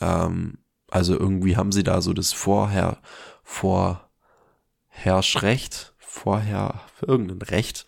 Ähm, 0.00 0.58
also 0.88 1.18
irgendwie 1.18 1.56
haben 1.56 1.72
sie 1.72 1.84
da 1.84 2.00
so 2.00 2.12
das 2.12 2.32
Vorher, 2.32 2.98
Vorherrschrecht, 3.42 5.94
vorher, 5.98 6.80
irgendein 7.00 7.42
Recht, 7.42 7.86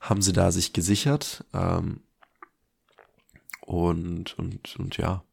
haben 0.00 0.22
sie 0.22 0.32
da 0.32 0.50
sich 0.52 0.72
gesichert. 0.72 1.44
Ähm, 1.52 2.02
und, 3.60 4.38
und, 4.38 4.76
und 4.76 4.96
ja, 4.96 5.24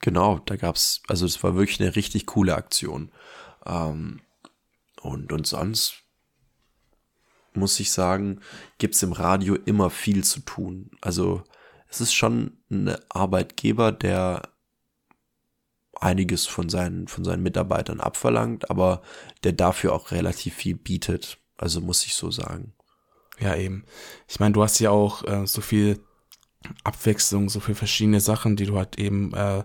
genau, 0.00 0.38
da 0.40 0.56
gab's, 0.56 1.02
also 1.08 1.26
es 1.26 1.42
war 1.42 1.54
wirklich 1.54 1.80
eine 1.80 1.96
richtig 1.96 2.26
coole 2.26 2.56
Aktion. 2.56 3.10
Ähm, 3.66 4.20
und, 5.02 5.32
und 5.32 5.46
sonst 5.46 6.02
muss 7.54 7.80
ich 7.80 7.90
sagen, 7.90 8.40
gibt's 8.78 9.02
im 9.02 9.12
Radio 9.12 9.54
immer 9.54 9.90
viel 9.90 10.24
zu 10.24 10.40
tun. 10.40 10.90
Also 11.00 11.42
es 11.88 12.00
ist 12.00 12.14
schon 12.14 12.58
ein 12.70 12.96
Arbeitgeber, 13.08 13.92
der 13.92 14.42
einiges 15.98 16.46
von 16.46 16.68
seinen, 16.68 17.08
von 17.08 17.24
seinen 17.24 17.42
Mitarbeitern 17.42 18.00
abverlangt, 18.00 18.70
aber 18.70 19.02
der 19.44 19.52
dafür 19.52 19.94
auch 19.94 20.10
relativ 20.10 20.54
viel 20.54 20.76
bietet. 20.76 21.38
Also 21.56 21.80
muss 21.80 22.04
ich 22.04 22.14
so 22.14 22.30
sagen. 22.30 22.74
Ja, 23.38 23.54
eben. 23.54 23.84
Ich 24.28 24.40
meine, 24.40 24.52
du 24.52 24.62
hast 24.62 24.78
ja 24.78 24.90
auch 24.90 25.24
äh, 25.24 25.46
so 25.46 25.60
viel 25.60 26.00
Abwechslung, 26.84 27.48
so 27.48 27.60
viele 27.60 27.76
verschiedene 27.76 28.20
Sachen, 28.20 28.56
die 28.56 28.66
du 28.66 28.76
halt 28.76 28.98
eben 28.98 29.32
äh, 29.34 29.64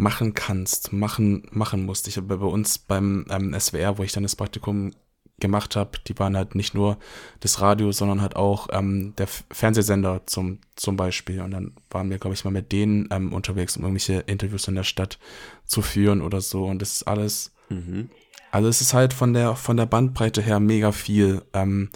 machen 0.00 0.34
kannst, 0.34 0.92
machen, 0.92 1.46
machen 1.50 1.84
musst. 1.84 2.08
Ich 2.08 2.16
habe 2.16 2.38
bei 2.38 2.46
uns 2.46 2.78
beim 2.78 3.26
ähm, 3.30 3.54
SWR, 3.58 3.98
wo 3.98 4.02
ich 4.02 4.12
dann 4.12 4.22
das 4.22 4.34
Praktikum 4.34 4.92
gemacht 5.38 5.76
habe, 5.76 5.98
die 6.06 6.18
waren 6.18 6.36
halt 6.36 6.54
nicht 6.54 6.74
nur 6.74 6.98
das 7.40 7.60
Radio, 7.60 7.92
sondern 7.92 8.20
halt 8.20 8.36
auch 8.36 8.68
ähm, 8.72 9.14
der 9.16 9.26
Fernsehsender 9.26 10.22
zum, 10.26 10.58
zum 10.74 10.96
Beispiel. 10.96 11.40
Und 11.40 11.50
dann 11.52 11.72
waren 11.90 12.10
wir, 12.10 12.18
glaube 12.18 12.34
ich, 12.34 12.44
mal 12.44 12.50
mit 12.50 12.72
denen 12.72 13.08
ähm, 13.10 13.32
unterwegs, 13.32 13.76
um 13.76 13.82
irgendwelche 13.82 14.20
Interviews 14.20 14.68
in 14.68 14.74
der 14.74 14.84
Stadt 14.84 15.18
zu 15.64 15.82
führen 15.82 16.22
oder 16.22 16.40
so. 16.40 16.64
Und 16.64 16.80
das 16.82 16.94
ist 16.94 17.02
alles, 17.04 17.52
mhm. 17.68 18.10
also 18.50 18.68
es 18.68 18.80
ist 18.80 18.94
halt 18.94 19.12
von 19.12 19.32
der, 19.32 19.54
von 19.54 19.76
der 19.76 19.86
Bandbreite 19.86 20.42
her 20.42 20.60
mega 20.60 20.92
viel 20.92 21.42
ähm, 21.52 21.90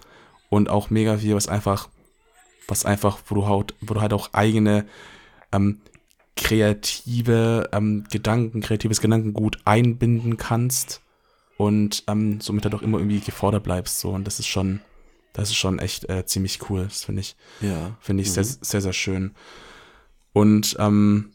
und 0.49 0.68
auch 0.68 0.90
mega 0.90 1.18
viel, 1.18 1.34
was 1.34 1.49
einfach, 1.49 1.88
was 2.68 2.84
einfach, 2.84 3.18
wo 3.26 3.34
du 3.34 3.46
halt, 3.46 3.75
wo 3.80 3.94
du 3.94 4.00
halt 4.00 4.12
auch 4.12 4.32
eigene 4.32 4.87
ähm, 5.52 5.80
kreative 6.37 7.69
ähm, 7.73 8.05
Gedanken, 8.11 8.61
kreatives 8.61 9.00
Gedankengut 9.00 9.59
einbinden 9.64 10.37
kannst 10.37 11.00
und 11.57 12.05
ähm, 12.09 12.41
somit 12.41 12.64
halt 12.64 12.75
auch 12.75 12.83
immer 12.83 12.99
irgendwie 12.99 13.21
gefordert 13.21 13.64
bleibst. 13.64 14.00
So. 14.00 14.11
Und 14.11 14.26
das 14.26 14.41
ist 14.41 14.47
schon, 14.47 14.81
das 15.33 15.50
ist 15.50 15.57
schon 15.57 15.79
echt 15.79 16.09
äh, 16.09 16.26
ziemlich 16.26 16.69
cool. 16.69 16.85
Das 16.85 17.05
finde 17.05 17.21
ich, 17.21 17.37
ja. 17.61 17.97
finde 18.00 18.23
ich 18.23 18.29
mhm. 18.31 18.33
sehr, 18.33 18.45
sehr, 18.45 18.81
sehr 18.81 18.93
schön. 18.93 19.35
Und 20.33 20.76
ähm, 20.81 21.31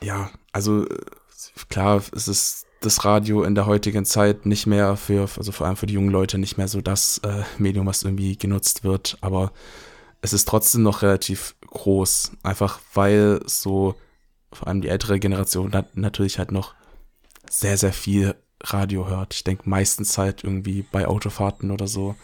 ja, 0.00 0.30
also 0.52 0.86
klar, 1.68 2.02
es 2.14 2.28
ist 2.28 2.66
das 2.80 3.04
Radio 3.04 3.42
in 3.42 3.54
der 3.54 3.66
heutigen 3.66 4.04
Zeit 4.04 4.46
nicht 4.46 4.66
mehr 4.66 4.96
für, 4.96 5.28
also 5.36 5.52
vor 5.52 5.66
allem 5.66 5.76
für 5.76 5.86
die 5.86 5.94
jungen 5.94 6.10
Leute 6.10 6.38
nicht 6.38 6.58
mehr 6.58 6.68
so 6.68 6.80
das 6.80 7.18
äh, 7.18 7.42
Medium, 7.58 7.86
was 7.86 8.02
irgendwie 8.02 8.36
genutzt 8.36 8.84
wird, 8.84 9.18
aber 9.20 9.52
es 10.20 10.32
ist 10.32 10.48
trotzdem 10.48 10.82
noch 10.82 11.02
relativ 11.02 11.54
groß, 11.72 12.32
einfach 12.42 12.80
weil 12.94 13.40
so 13.46 13.94
vor 14.52 14.68
allem 14.68 14.82
die 14.82 14.88
ältere 14.88 15.18
Generation 15.18 15.72
natürlich 15.94 16.38
halt 16.38 16.52
noch 16.52 16.74
sehr, 17.48 17.76
sehr 17.76 17.92
viel 17.92 18.34
Radio 18.60 19.08
hört. 19.08 19.34
Ich 19.34 19.44
denke 19.44 19.68
meistens 19.68 20.16
halt 20.18 20.44
irgendwie 20.44 20.82
bei 20.82 21.06
Autofahrten 21.06 21.70
oder 21.70 21.86
so. 21.86 22.14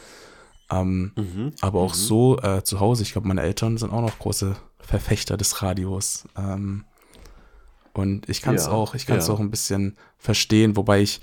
Ähm, 0.70 1.12
mhm, 1.16 1.52
aber 1.60 1.80
auch 1.80 1.94
mhm. 1.94 1.98
so 1.98 2.38
äh, 2.40 2.62
zu 2.62 2.80
Hause. 2.80 3.02
Ich 3.02 3.12
glaube, 3.12 3.28
meine 3.28 3.42
Eltern 3.42 3.78
sind 3.78 3.92
auch 3.92 4.02
noch 4.02 4.18
große 4.18 4.56
Verfechter 4.78 5.36
des 5.36 5.62
Radios. 5.62 6.28
Ähm, 6.36 6.84
und 7.94 8.28
ich 8.28 8.42
kann 8.42 8.54
es 8.54 8.66
ja, 8.66 8.72
auch, 8.72 8.94
ich 8.94 9.06
kann 9.06 9.18
es 9.18 9.28
ja. 9.28 9.34
auch 9.34 9.40
ein 9.40 9.50
bisschen 9.50 9.96
verstehen, 10.18 10.76
wobei 10.76 11.00
ich, 11.00 11.20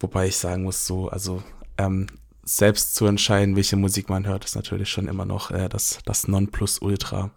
wobei 0.00 0.26
ich 0.28 0.36
sagen 0.38 0.64
muss, 0.64 0.86
so, 0.86 1.08
also 1.08 1.42
ähm, 1.78 2.06
selbst 2.44 2.94
zu 2.94 3.06
entscheiden, 3.06 3.56
welche 3.56 3.76
Musik 3.76 4.08
man 4.08 4.26
hört, 4.26 4.44
ist 4.44 4.56
natürlich 4.56 4.88
schon 4.88 5.08
immer 5.08 5.24
noch 5.24 5.50
äh, 5.50 5.68
das, 5.68 5.98
das 6.04 6.28
Nonplusultra. 6.28 7.30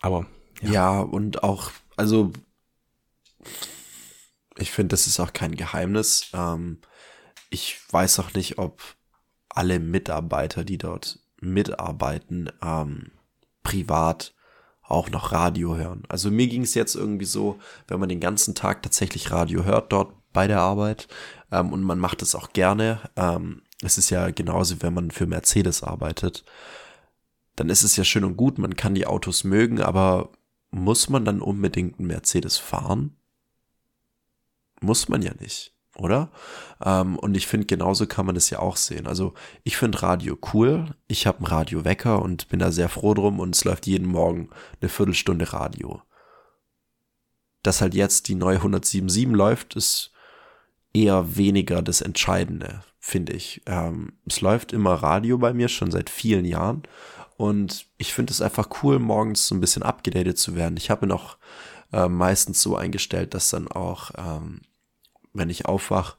Aber 0.00 0.26
ja, 0.62 0.70
ja 0.70 1.00
und 1.00 1.42
auch, 1.42 1.70
also 1.96 2.32
ich 4.56 4.70
finde, 4.70 4.88
das 4.94 5.06
ist 5.06 5.20
auch 5.20 5.32
kein 5.32 5.54
Geheimnis. 5.54 6.30
Ähm, 6.32 6.80
ich 7.50 7.78
weiß 7.90 8.18
auch 8.20 8.32
nicht, 8.34 8.58
ob 8.58 8.82
alle 9.48 9.78
Mitarbeiter, 9.78 10.64
die 10.64 10.78
dort 10.78 11.18
mitarbeiten, 11.40 12.50
ähm, 12.62 13.12
privat 13.62 14.34
auch 14.82 15.10
noch 15.10 15.32
Radio 15.32 15.76
hören. 15.76 16.04
Also 16.08 16.30
mir 16.30 16.46
ging 16.46 16.62
es 16.62 16.74
jetzt 16.74 16.94
irgendwie 16.94 17.24
so, 17.24 17.58
wenn 17.88 17.98
man 17.98 18.08
den 18.08 18.20
ganzen 18.20 18.54
Tag 18.54 18.82
tatsächlich 18.82 19.32
Radio 19.32 19.64
hört 19.64 19.92
dort 19.92 20.14
bei 20.32 20.46
der 20.46 20.60
Arbeit 20.60 21.08
ähm, 21.50 21.72
und 21.72 21.82
man 21.82 21.98
macht 21.98 22.22
es 22.22 22.34
auch 22.34 22.52
gerne. 22.52 23.00
Ähm, 23.16 23.62
es 23.82 23.98
ist 23.98 24.10
ja 24.10 24.30
genauso, 24.30 24.82
wenn 24.82 24.94
man 24.94 25.10
für 25.10 25.26
Mercedes 25.26 25.82
arbeitet, 25.82 26.44
dann 27.56 27.70
ist 27.70 27.82
es 27.82 27.96
ja 27.96 28.04
schön 28.04 28.24
und 28.24 28.36
gut, 28.36 28.58
man 28.58 28.76
kann 28.76 28.94
die 28.94 29.06
Autos 29.06 29.44
mögen, 29.44 29.80
aber 29.80 30.30
muss 30.70 31.08
man 31.08 31.24
dann 31.24 31.40
unbedingt 31.40 31.98
einen 31.98 32.08
Mercedes 32.08 32.58
fahren? 32.58 33.16
Muss 34.80 35.08
man 35.08 35.22
ja 35.22 35.32
nicht 35.40 35.76
oder? 35.98 36.30
Ähm, 36.84 37.18
und 37.18 37.36
ich 37.36 37.46
finde, 37.46 37.66
genauso 37.66 38.06
kann 38.06 38.26
man 38.26 38.34
das 38.34 38.50
ja 38.50 38.58
auch 38.58 38.76
sehen. 38.76 39.06
Also 39.06 39.34
ich 39.64 39.76
finde 39.76 40.02
Radio 40.02 40.38
cool. 40.52 40.94
Ich 41.08 41.26
habe 41.26 41.38
einen 41.38 41.46
Radiowecker 41.46 42.22
und 42.22 42.48
bin 42.48 42.58
da 42.58 42.70
sehr 42.70 42.88
froh 42.88 43.14
drum 43.14 43.40
und 43.40 43.54
es 43.54 43.64
läuft 43.64 43.86
jeden 43.86 44.06
Morgen 44.06 44.50
eine 44.80 44.88
Viertelstunde 44.88 45.52
Radio. 45.52 46.02
Dass 47.62 47.80
halt 47.80 47.94
jetzt 47.94 48.28
die 48.28 48.34
neue 48.34 48.58
107.7 48.58 49.34
läuft, 49.34 49.74
ist 49.74 50.12
eher 50.92 51.36
weniger 51.36 51.82
das 51.82 52.00
Entscheidende, 52.00 52.82
finde 53.06 53.32
ich. 53.32 53.62
Ähm, 53.66 54.14
es 54.26 54.40
läuft 54.40 54.72
immer 54.72 54.94
Radio 54.94 55.38
bei 55.38 55.52
mir 55.52 55.68
schon 55.68 55.90
seit 55.90 56.10
vielen 56.10 56.44
Jahren 56.44 56.82
und 57.36 57.86
ich 57.98 58.12
finde 58.12 58.32
es 58.32 58.40
einfach 58.40 58.68
cool, 58.82 58.98
morgens 58.98 59.46
so 59.46 59.54
ein 59.54 59.60
bisschen 59.60 59.82
abgedatet 59.82 60.38
zu 60.38 60.54
werden. 60.56 60.76
Ich 60.76 60.90
habe 60.90 61.06
noch 61.06 61.38
äh, 61.92 62.08
meistens 62.08 62.62
so 62.62 62.76
eingestellt, 62.76 63.34
dass 63.34 63.50
dann 63.50 63.68
auch 63.68 64.10
ähm, 64.16 64.60
wenn 65.36 65.50
ich 65.50 65.66
aufwach, 65.66 66.16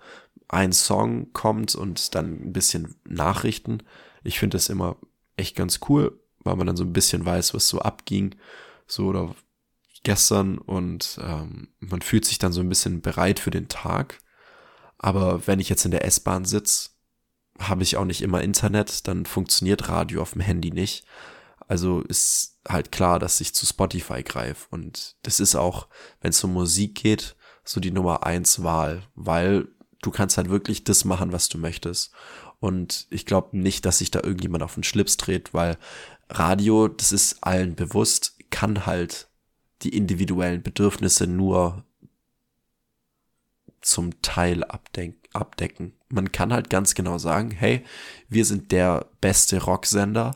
ein 0.48 0.72
Song 0.72 1.34
kommt 1.34 1.75
und 1.75 2.15
dann 2.15 2.48
ein 2.48 2.53
bisschen 2.53 2.96
Nachrichten. 3.06 3.84
Ich 4.24 4.39
finde 4.39 4.56
das 4.56 4.70
immer 4.70 4.96
echt 5.36 5.56
ganz 5.56 5.79
cool, 5.89 6.20
weil 6.39 6.56
man 6.56 6.67
dann 6.67 6.77
so 6.77 6.84
ein 6.84 6.94
bisschen 6.94 7.25
weiß, 7.25 7.53
was 7.53 7.67
so 7.67 7.79
abging, 7.79 8.36
so 8.86 9.08
oder 9.08 9.36
gestern 10.03 10.58
und 10.58 11.20
ähm, 11.22 11.70
man 11.79 12.01
fühlt 12.01 12.24
sich 12.24 12.39
dann 12.39 12.53
so 12.53 12.62
ein 12.62 12.70
bisschen 12.70 13.01
bereit 13.01 13.39
für 13.39 13.51
den 13.51 13.67
Tag. 13.67 14.20
Aber 14.98 15.46
wenn 15.48 15.60
ich 15.60 15.70
jetzt 15.70 15.86
in 15.86 15.92
der 15.92 16.06
S-Bahn 16.06 16.46
sitze, 16.46 16.89
habe 17.60 17.84
ich 17.84 17.98
auch 17.98 18.06
nicht 18.06 18.22
immer 18.22 18.42
Internet, 18.42 19.08
dann 19.08 19.25
funktioniert 19.25 19.89
Radio 19.89 20.22
auf 20.22 20.34
dem 20.34 20.42
Handy 20.42 20.72
nicht. 20.72 21.06
Also 21.68 22.01
ist 22.01 22.60
halt 22.68 22.92
klar, 22.92 23.20
dass 23.20 23.42
ich 23.42 23.54
zu 23.54 23.66
Spotify 23.66 24.24
greife. 24.24 24.68
Und 24.70 25.16
das 25.24 25.39
ist 25.39 25.56
auch, 25.56 25.88
wenn 26.22 26.30
es 26.30 26.44
um 26.44 26.54
Musik 26.54 26.96
geht, 26.96 27.36
so 27.63 27.80
die 27.80 27.92
Nummer 27.92 28.25
eins 28.25 28.63
Wahl, 28.63 29.04
weil 29.16 29.68
du 30.01 30.12
kannst 30.12 30.38
halt 30.38 30.50
wirklich 30.50 30.84
das 30.84 31.06
machen, 31.06 31.32
was 31.32 31.50
du 31.50 31.58
möchtest. 31.58 32.12
Und 32.60 33.08
ich 33.10 33.25
glaube 33.25 33.58
nicht, 33.58 33.86
dass 33.86 34.00
sich 34.00 34.12
da 34.12 34.22
irgendjemand 34.22 34.63
auf 34.63 34.75
den 34.75 34.84
Schlips 34.84 35.18
dreht, 35.18 35.54
weil 35.54 35.77
Radio, 36.30 36.88
das 36.88 37.12
ist 37.12 37.44
allen 37.44 37.75
bewusst, 37.75 38.38
kann 38.50 38.86
halt 38.86 39.30
die 39.84 39.96
individuellen 39.96 40.63
Bedürfnisse 40.63 41.27
nur 41.27 41.84
zum 43.88 44.22
Teil 44.22 44.63
abdecken. 44.63 45.94
Man 46.10 46.32
kann 46.32 46.53
halt 46.53 46.70
ganz 46.70 46.94
genau 46.94 47.17
sagen, 47.17 47.51
hey, 47.51 47.86
wir 48.27 48.46
sind 48.46 48.72
der 48.72 49.08
beste 49.22 49.63
Rocksender, 49.63 50.36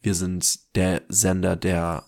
wir 0.00 0.14
sind 0.14 0.74
der 0.76 1.02
Sender, 1.08 1.56
der 1.56 2.04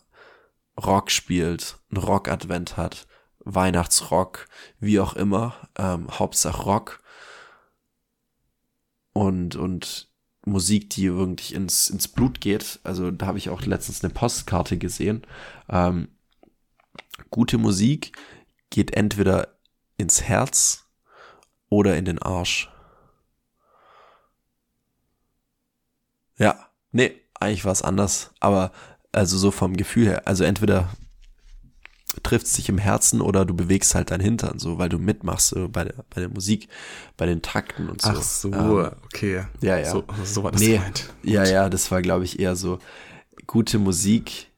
Rock 0.82 1.10
spielt, 1.10 1.78
ein 1.90 1.96
Rock-Advent 1.98 2.76
hat, 2.76 3.06
Weihnachtsrock, 3.40 4.46
wie 4.80 5.00
auch 5.00 5.14
immer, 5.14 5.68
ähm, 5.76 6.08
Hauptsache 6.10 6.62
Rock 6.62 7.02
und, 9.12 9.56
und 9.56 10.10
Musik, 10.44 10.90
die 10.90 11.14
wirklich 11.14 11.54
ins, 11.54 11.88
ins 11.88 12.08
Blut 12.08 12.40
geht. 12.40 12.80
Also 12.82 13.10
da 13.10 13.26
habe 13.26 13.38
ich 13.38 13.50
auch 13.50 13.62
letztens 13.62 14.02
eine 14.02 14.12
Postkarte 14.12 14.78
gesehen. 14.78 15.22
Ähm, 15.68 16.08
gute 17.30 17.58
Musik 17.58 18.12
geht 18.70 18.96
entweder 18.96 19.58
ins 19.96 20.22
Herz 20.22 20.81
oder 21.72 21.96
in 21.96 22.04
den 22.04 22.20
Arsch. 22.20 22.68
Ja, 26.36 26.68
nee, 26.90 27.12
eigentlich 27.40 27.64
war 27.64 27.72
es 27.72 27.80
anders, 27.80 28.30
aber 28.40 28.72
also 29.10 29.38
so 29.38 29.50
vom 29.50 29.74
Gefühl 29.78 30.06
her, 30.06 30.28
also 30.28 30.44
entweder 30.44 30.90
trifft 32.22 32.46
sich 32.46 32.68
im 32.68 32.76
Herzen 32.76 33.22
oder 33.22 33.46
du 33.46 33.54
bewegst 33.54 33.94
halt 33.94 34.10
dein 34.10 34.20
Hintern, 34.20 34.58
so, 34.58 34.76
weil 34.76 34.90
du 34.90 34.98
mitmachst 34.98 35.48
so, 35.48 35.66
bei, 35.70 35.84
der, 35.84 35.94
bei 36.14 36.20
der 36.20 36.28
Musik, 36.28 36.68
bei 37.16 37.24
den 37.24 37.40
Takten 37.40 37.88
und 37.88 38.02
so. 38.02 38.10
Ach 38.10 38.22
so, 38.22 38.52
ähm, 38.52 38.90
okay. 39.06 39.46
Ja, 39.62 39.78
ja. 39.78 39.90
So, 39.90 40.04
so 40.22 40.44
war 40.44 40.52
das 40.52 40.60
nee, 40.60 40.74
gemeint. 40.74 41.08
Ja, 41.22 41.44
ja, 41.44 41.70
das 41.70 41.90
war, 41.90 42.02
glaube 42.02 42.24
ich, 42.24 42.38
eher 42.38 42.54
so 42.54 42.80
gute 43.46 43.78
Musik 43.78 44.51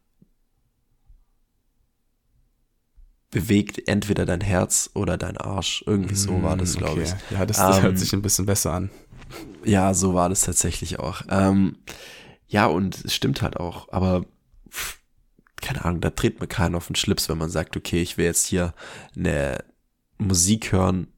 bewegt 3.34 3.88
entweder 3.88 4.24
dein 4.24 4.40
Herz 4.40 4.90
oder 4.94 5.18
dein 5.18 5.36
Arsch. 5.36 5.82
Irgendwie 5.86 6.14
so 6.14 6.42
war 6.42 6.56
das, 6.56 6.76
glaube 6.76 7.02
okay. 7.02 7.12
ich. 7.30 7.36
Ja, 7.36 7.44
das, 7.44 7.56
das 7.56 7.78
ähm, 7.78 7.82
hört 7.82 7.98
sich 7.98 8.12
ein 8.12 8.22
bisschen 8.22 8.46
besser 8.46 8.72
an. 8.72 8.90
Ja, 9.64 9.92
so 9.92 10.14
war 10.14 10.28
das 10.28 10.42
tatsächlich 10.42 11.00
auch. 11.00 11.22
Ähm, 11.28 11.76
ja, 12.46 12.66
und 12.66 13.04
es 13.04 13.12
stimmt 13.12 13.42
halt 13.42 13.56
auch, 13.56 13.92
aber 13.92 14.24
keine 15.60 15.84
Ahnung, 15.84 16.00
da 16.00 16.10
tritt 16.10 16.40
mir 16.40 16.46
keiner 16.46 16.76
auf 16.76 16.86
den 16.86 16.94
Schlips, 16.94 17.28
wenn 17.28 17.38
man 17.38 17.50
sagt, 17.50 17.76
okay, 17.76 18.00
ich 18.00 18.16
will 18.16 18.24
jetzt 18.24 18.46
hier 18.46 18.72
eine 19.16 19.64
Musik 20.18 20.70
hören, 20.70 21.08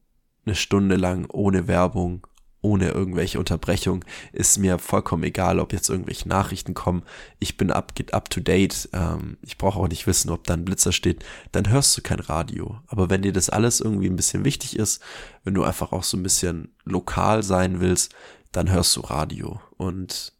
eine 0.46 0.54
Stunde 0.54 0.96
lang 0.96 1.26
ohne 1.30 1.68
Werbung, 1.68 2.26
ohne 2.66 2.90
irgendwelche 2.90 3.38
Unterbrechung, 3.38 4.04
ist 4.32 4.58
mir 4.58 4.80
vollkommen 4.80 5.22
egal, 5.22 5.60
ob 5.60 5.72
jetzt 5.72 5.88
irgendwelche 5.88 6.28
Nachrichten 6.28 6.74
kommen. 6.74 7.04
Ich 7.38 7.56
bin 7.56 7.70
up, 7.70 7.92
up 8.10 8.28
to 8.28 8.40
date. 8.40 8.88
Ähm, 8.92 9.36
ich 9.42 9.56
brauche 9.56 9.78
auch 9.78 9.86
nicht 9.86 10.08
wissen, 10.08 10.30
ob 10.30 10.44
da 10.44 10.54
ein 10.54 10.64
Blitzer 10.64 10.90
steht. 10.90 11.24
Dann 11.52 11.68
hörst 11.68 11.96
du 11.96 12.02
kein 12.02 12.18
Radio. 12.18 12.80
Aber 12.88 13.08
wenn 13.08 13.22
dir 13.22 13.32
das 13.32 13.50
alles 13.50 13.80
irgendwie 13.80 14.08
ein 14.08 14.16
bisschen 14.16 14.44
wichtig 14.44 14.76
ist, 14.76 15.00
wenn 15.44 15.54
du 15.54 15.62
einfach 15.62 15.92
auch 15.92 16.02
so 16.02 16.16
ein 16.16 16.24
bisschen 16.24 16.74
lokal 16.84 17.44
sein 17.44 17.80
willst, 17.80 18.12
dann 18.50 18.70
hörst 18.70 18.96
du 18.96 19.00
Radio. 19.02 19.60
Und 19.76 20.32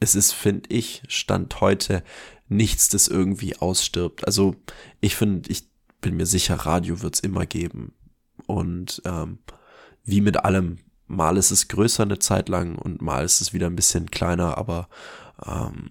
es 0.00 0.14
ist, 0.14 0.32
finde 0.32 0.70
ich, 0.70 1.02
Stand 1.08 1.60
heute 1.60 2.02
nichts, 2.48 2.88
das 2.88 3.06
irgendwie 3.06 3.58
ausstirbt. 3.58 4.26
Also 4.26 4.56
ich 5.00 5.14
finde, 5.14 5.50
ich 5.50 5.68
bin 6.00 6.16
mir 6.16 6.26
sicher, 6.26 6.54
Radio 6.54 7.02
wird 7.02 7.16
es 7.16 7.20
immer 7.20 7.44
geben. 7.44 7.92
Und 8.46 9.02
ähm, 9.04 9.40
wie 10.04 10.20
mit 10.20 10.44
allem, 10.44 10.78
mal 11.06 11.36
ist 11.36 11.50
es 11.50 11.68
größer 11.68 12.04
eine 12.04 12.18
Zeit 12.18 12.48
lang 12.48 12.76
und 12.76 13.02
mal 13.02 13.24
ist 13.24 13.40
es 13.40 13.52
wieder 13.52 13.66
ein 13.66 13.76
bisschen 13.76 14.10
kleiner, 14.10 14.58
aber 14.58 14.88
ähm, 15.44 15.90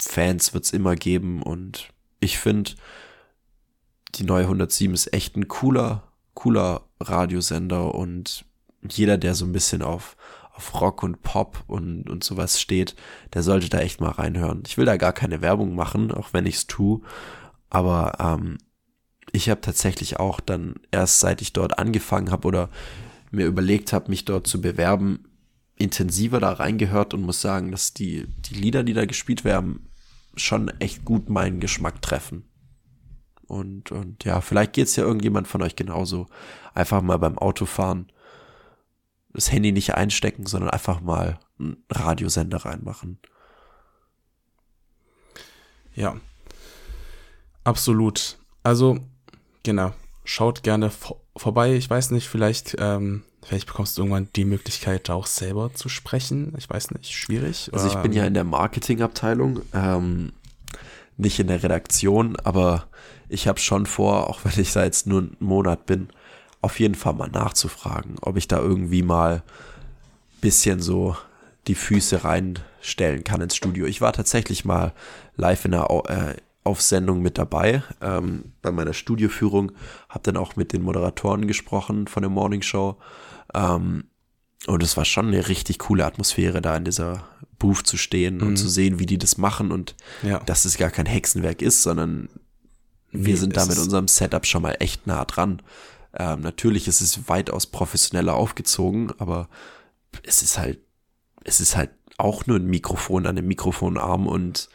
Fans 0.00 0.54
wird 0.54 0.64
es 0.64 0.72
immer 0.72 0.96
geben 0.96 1.42
und 1.42 1.90
ich 2.20 2.38
finde, 2.38 2.72
die 4.14 4.24
neue 4.24 4.44
107 4.44 4.94
ist 4.94 5.12
echt 5.12 5.36
ein 5.36 5.48
cooler, 5.48 6.04
cooler 6.34 6.82
Radiosender 7.00 7.94
und 7.94 8.44
jeder, 8.88 9.18
der 9.18 9.34
so 9.34 9.44
ein 9.44 9.52
bisschen 9.52 9.82
auf 9.82 10.16
auf 10.58 10.80
Rock 10.80 11.04
und 11.04 11.22
Pop 11.22 11.62
und, 11.68 12.10
und 12.10 12.24
sowas 12.24 12.60
steht, 12.60 12.96
der 13.32 13.44
sollte 13.44 13.68
da 13.68 13.78
echt 13.78 14.00
mal 14.00 14.10
reinhören. 14.10 14.64
Ich 14.66 14.76
will 14.76 14.86
da 14.86 14.96
gar 14.96 15.12
keine 15.12 15.40
Werbung 15.40 15.76
machen, 15.76 16.10
auch 16.10 16.32
wenn 16.32 16.46
ich 16.46 16.56
es 16.56 16.66
tue. 16.66 17.00
Aber 17.70 18.14
ähm, 18.18 18.58
ich 19.30 19.48
habe 19.50 19.60
tatsächlich 19.60 20.18
auch 20.18 20.40
dann 20.40 20.74
erst 20.90 21.20
seit 21.20 21.42
ich 21.42 21.52
dort 21.52 21.78
angefangen 21.78 22.32
habe 22.32 22.48
oder 22.48 22.70
mir 23.30 23.46
überlegt 23.46 23.92
habe, 23.92 24.10
mich 24.10 24.24
dort 24.24 24.46
zu 24.46 24.60
bewerben, 24.60 25.24
intensiver 25.76 26.40
da 26.40 26.52
reingehört 26.52 27.14
und 27.14 27.22
muss 27.22 27.40
sagen, 27.40 27.70
dass 27.70 27.94
die, 27.94 28.26
die 28.26 28.54
Lieder, 28.54 28.82
die 28.82 28.94
da 28.94 29.06
gespielt 29.06 29.44
werden, 29.44 29.88
schon 30.36 30.68
echt 30.80 31.04
gut 31.04 31.28
meinen 31.28 31.60
Geschmack 31.60 32.02
treffen. 32.02 32.44
Und, 33.46 33.92
und 33.92 34.24
ja, 34.24 34.40
vielleicht 34.40 34.74
geht's 34.74 34.96
ja 34.96 35.04
irgendjemand 35.04 35.48
von 35.48 35.62
euch 35.62 35.74
genauso. 35.74 36.26
Einfach 36.74 37.00
mal 37.00 37.18
beim 37.18 37.38
Autofahren 37.38 38.12
das 39.32 39.52
Handy 39.52 39.72
nicht 39.72 39.94
einstecken, 39.94 40.46
sondern 40.46 40.70
einfach 40.70 41.00
mal 41.00 41.38
einen 41.58 41.84
Radiosender 41.90 42.64
reinmachen. 42.64 43.18
Ja, 45.94 46.16
absolut. 47.64 48.38
Also, 48.62 48.98
genau, 49.62 49.92
schaut 50.28 50.62
gerne 50.62 50.90
vor 50.90 51.16
vorbei. 51.36 51.74
Ich 51.74 51.88
weiß 51.88 52.10
nicht, 52.10 52.28
vielleicht, 52.28 52.76
ähm, 52.80 53.22
vielleicht 53.42 53.68
bekommst 53.68 53.96
du 53.96 54.02
irgendwann 54.02 54.28
die 54.34 54.44
Möglichkeit, 54.44 55.08
auch 55.08 55.26
selber 55.26 55.72
zu 55.72 55.88
sprechen. 55.88 56.52
Ich 56.58 56.68
weiß 56.68 56.90
nicht, 56.90 57.12
schwierig. 57.12 57.70
Also 57.72 57.86
ich 57.86 57.94
bin 57.94 58.12
ja 58.12 58.24
in 58.24 58.34
der 58.34 58.42
Marketingabteilung, 58.44 59.60
ähm, 59.72 60.32
nicht 61.16 61.38
in 61.38 61.46
der 61.46 61.62
Redaktion, 61.62 62.36
aber 62.42 62.88
ich 63.28 63.46
habe 63.46 63.60
schon 63.60 63.86
vor, 63.86 64.28
auch 64.28 64.40
wenn 64.44 64.60
ich 64.60 64.72
da 64.72 64.82
jetzt 64.84 65.06
nur 65.06 65.20
einen 65.20 65.36
Monat 65.38 65.86
bin, 65.86 66.08
auf 66.60 66.80
jeden 66.80 66.96
Fall 66.96 67.14
mal 67.14 67.30
nachzufragen, 67.30 68.16
ob 68.20 68.36
ich 68.36 68.48
da 68.48 68.58
irgendwie 68.58 69.02
mal 69.02 69.44
bisschen 70.40 70.80
so 70.80 71.16
die 71.68 71.76
Füße 71.76 72.24
reinstellen 72.24 73.22
kann 73.22 73.40
ins 73.40 73.54
Studio. 73.54 73.86
Ich 73.86 74.00
war 74.00 74.12
tatsächlich 74.12 74.64
mal 74.64 74.92
live 75.36 75.64
in 75.64 75.74
einer 75.74 75.88
äh, 76.08 76.34
Aufsendung 76.68 77.22
mit 77.22 77.38
dabei, 77.38 77.82
ähm, 78.02 78.52
bei 78.60 78.70
meiner 78.70 78.92
Studioführung, 78.92 79.72
habe 80.10 80.22
dann 80.24 80.36
auch 80.36 80.54
mit 80.54 80.74
den 80.74 80.82
Moderatoren 80.82 81.46
gesprochen 81.46 82.06
von 82.06 82.22
der 82.22 82.30
Morning 82.30 82.60
Show. 82.62 82.98
Ähm, 83.54 84.04
und 84.66 84.82
es 84.82 84.96
war 84.96 85.06
schon 85.06 85.28
eine 85.28 85.48
richtig 85.48 85.78
coole 85.78 86.04
Atmosphäre, 86.04 86.60
da 86.60 86.76
in 86.76 86.84
dieser 86.84 87.24
Booth 87.58 87.86
zu 87.86 87.96
stehen 87.96 88.36
mhm. 88.36 88.48
und 88.48 88.56
zu 88.56 88.68
sehen, 88.68 88.98
wie 88.98 89.06
die 89.06 89.18
das 89.18 89.38
machen 89.38 89.72
und 89.72 89.96
ja. 90.22 90.40
dass 90.40 90.66
es 90.66 90.76
gar 90.76 90.90
kein 90.90 91.06
Hexenwerk 91.06 91.62
ist, 91.62 91.82
sondern 91.82 92.28
wir 93.10 93.38
sind 93.38 93.56
da 93.56 93.64
mit 93.64 93.78
unserem 93.78 94.06
Setup 94.06 94.44
schon 94.44 94.62
mal 94.62 94.76
echt 94.80 95.06
nah 95.06 95.24
dran. 95.24 95.62
Ähm, 96.12 96.42
natürlich 96.42 96.86
ist 96.86 97.00
es 97.00 97.28
weitaus 97.28 97.66
professioneller 97.66 98.34
aufgezogen, 98.34 99.12
aber 99.18 99.48
es 100.22 100.42
ist 100.42 100.58
halt, 100.58 100.80
es 101.44 101.60
ist 101.60 101.76
halt 101.76 101.90
auch 102.18 102.46
nur 102.46 102.58
ein 102.58 102.66
Mikrofon 102.66 103.26
an 103.26 103.36
dem 103.36 103.46
Mikrofonarm 103.46 104.26
und 104.26 104.68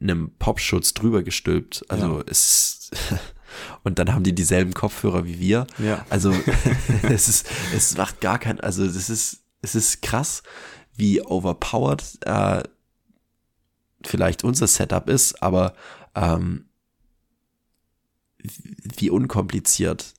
einem 0.00 0.30
Popschutz 0.38 0.94
drüber 0.94 1.22
gestülpt. 1.22 1.84
Also 1.88 2.18
ja. 2.18 2.24
es 2.26 2.90
und 3.84 3.98
dann 3.98 4.12
haben 4.12 4.24
die 4.24 4.34
dieselben 4.34 4.74
Kopfhörer 4.74 5.24
wie 5.24 5.40
wir. 5.40 5.66
Ja. 5.78 6.04
Also 6.10 6.32
es 7.02 7.28
ist, 7.28 7.48
es 7.74 7.96
macht 7.96 8.20
gar 8.20 8.38
kein, 8.38 8.60
also 8.60 8.84
es 8.84 9.08
ist, 9.08 9.42
es 9.62 9.74
ist 9.74 10.02
krass, 10.02 10.42
wie 10.94 11.20
overpowered 11.22 12.02
äh, 12.22 12.62
vielleicht 14.04 14.44
unser 14.44 14.66
Setup 14.66 15.08
ist, 15.08 15.42
aber 15.42 15.74
ähm, 16.14 16.66
wie 18.96 19.10
unkompliziert 19.10 20.14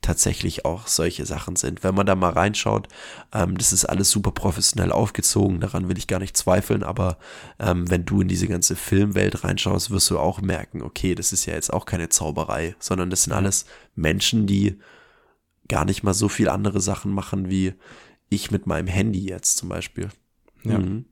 tatsächlich 0.00 0.64
auch 0.64 0.86
solche 0.86 1.26
Sachen 1.26 1.56
sind. 1.56 1.84
Wenn 1.84 1.94
man 1.94 2.06
da 2.06 2.14
mal 2.14 2.30
reinschaut, 2.30 2.88
ähm, 3.32 3.58
das 3.58 3.72
ist 3.72 3.84
alles 3.84 4.10
super 4.10 4.30
professionell 4.30 4.92
aufgezogen, 4.92 5.60
daran 5.60 5.88
will 5.88 5.98
ich 5.98 6.06
gar 6.06 6.20
nicht 6.20 6.36
zweifeln, 6.36 6.82
aber 6.82 7.18
ähm, 7.58 7.90
wenn 7.90 8.06
du 8.06 8.22
in 8.22 8.28
diese 8.28 8.48
ganze 8.48 8.76
Filmwelt 8.76 9.44
reinschaust, 9.44 9.90
wirst 9.90 10.10
du 10.10 10.18
auch 10.18 10.40
merken, 10.40 10.82
okay, 10.82 11.14
das 11.14 11.32
ist 11.32 11.46
ja 11.46 11.54
jetzt 11.54 11.72
auch 11.72 11.84
keine 11.84 12.08
Zauberei, 12.08 12.74
sondern 12.78 13.10
das 13.10 13.24
sind 13.24 13.32
alles 13.32 13.66
Menschen, 13.94 14.46
die 14.46 14.78
gar 15.68 15.84
nicht 15.84 16.02
mal 16.02 16.14
so 16.14 16.28
viel 16.28 16.48
andere 16.48 16.80
Sachen 16.80 17.12
machen 17.12 17.50
wie 17.50 17.74
ich 18.30 18.50
mit 18.50 18.66
meinem 18.66 18.86
Handy 18.86 19.28
jetzt 19.28 19.58
zum 19.58 19.68
Beispiel. 19.68 20.08
Ja. 20.62 20.78
Mhm. 20.78 21.04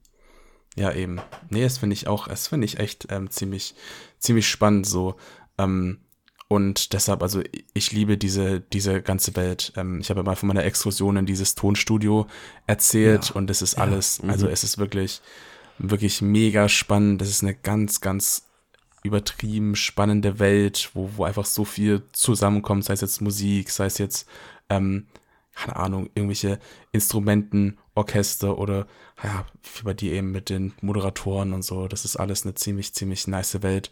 Ja, 0.75 0.93
eben. 0.93 1.19
Nee, 1.49 1.63
das 1.63 1.77
finde 1.77 1.93
ich 1.93 2.07
auch, 2.07 2.27
das 2.27 2.47
finde 2.47 2.65
ich 2.65 2.79
echt 2.79 3.07
ähm, 3.09 3.29
ziemlich, 3.29 3.75
ziemlich 4.17 4.47
spannend 4.47 4.85
so. 4.85 5.15
Ähm, 5.57 5.99
und 6.51 6.93
deshalb, 6.93 7.21
also 7.21 7.43
ich 7.75 7.91
liebe 7.91 8.17
diese, 8.17 8.59
diese 8.59 9.03
ganze 9.03 9.35
Welt. 9.35 9.71
Ähm, 9.77 9.99
ich 10.01 10.09
habe 10.09 10.23
mal 10.23 10.35
von 10.35 10.47
meiner 10.47 10.65
Exkursion 10.65 11.15
in 11.15 11.27
dieses 11.27 11.53
Tonstudio 11.53 12.25
erzählt 12.65 13.29
ja, 13.29 13.35
und 13.35 13.51
es 13.51 13.61
ist 13.61 13.75
alles, 13.75 14.19
ja, 14.23 14.29
also 14.29 14.47
mhm. 14.47 14.53
es 14.53 14.63
ist 14.63 14.79
wirklich, 14.79 15.21
wirklich 15.77 16.23
mega 16.23 16.67
spannend. 16.67 17.21
Das 17.21 17.29
ist 17.29 17.43
eine 17.43 17.53
ganz, 17.53 18.01
ganz 18.01 18.47
übertrieben 19.03 19.75
spannende 19.75 20.39
Welt, 20.39 20.89
wo, 20.95 21.11
wo 21.17 21.23
einfach 21.23 21.45
so 21.45 21.65
viel 21.65 22.01
zusammenkommt, 22.13 22.83
sei 22.83 22.95
es 22.95 23.01
jetzt 23.01 23.21
Musik, 23.21 23.69
sei 23.69 23.85
es 23.85 23.99
jetzt, 23.99 24.27
ähm, 24.69 25.05
keine 25.53 25.75
Ahnung, 25.75 26.09
irgendwelche 26.15 26.57
Instrumenten, 26.91 27.77
Orchester 27.93 28.57
oder 28.57 28.87
ja, 29.23 29.45
wie 29.75 29.83
bei 29.83 29.93
dir 29.93 30.13
eben 30.13 30.31
mit 30.31 30.49
den 30.49 30.73
Moderatoren 30.81 31.53
und 31.53 31.61
so. 31.61 31.87
Das 31.87 32.05
ist 32.05 32.15
alles 32.15 32.43
eine 32.43 32.55
ziemlich, 32.55 32.95
ziemlich 32.95 33.27
nice 33.27 33.61
Welt 33.61 33.91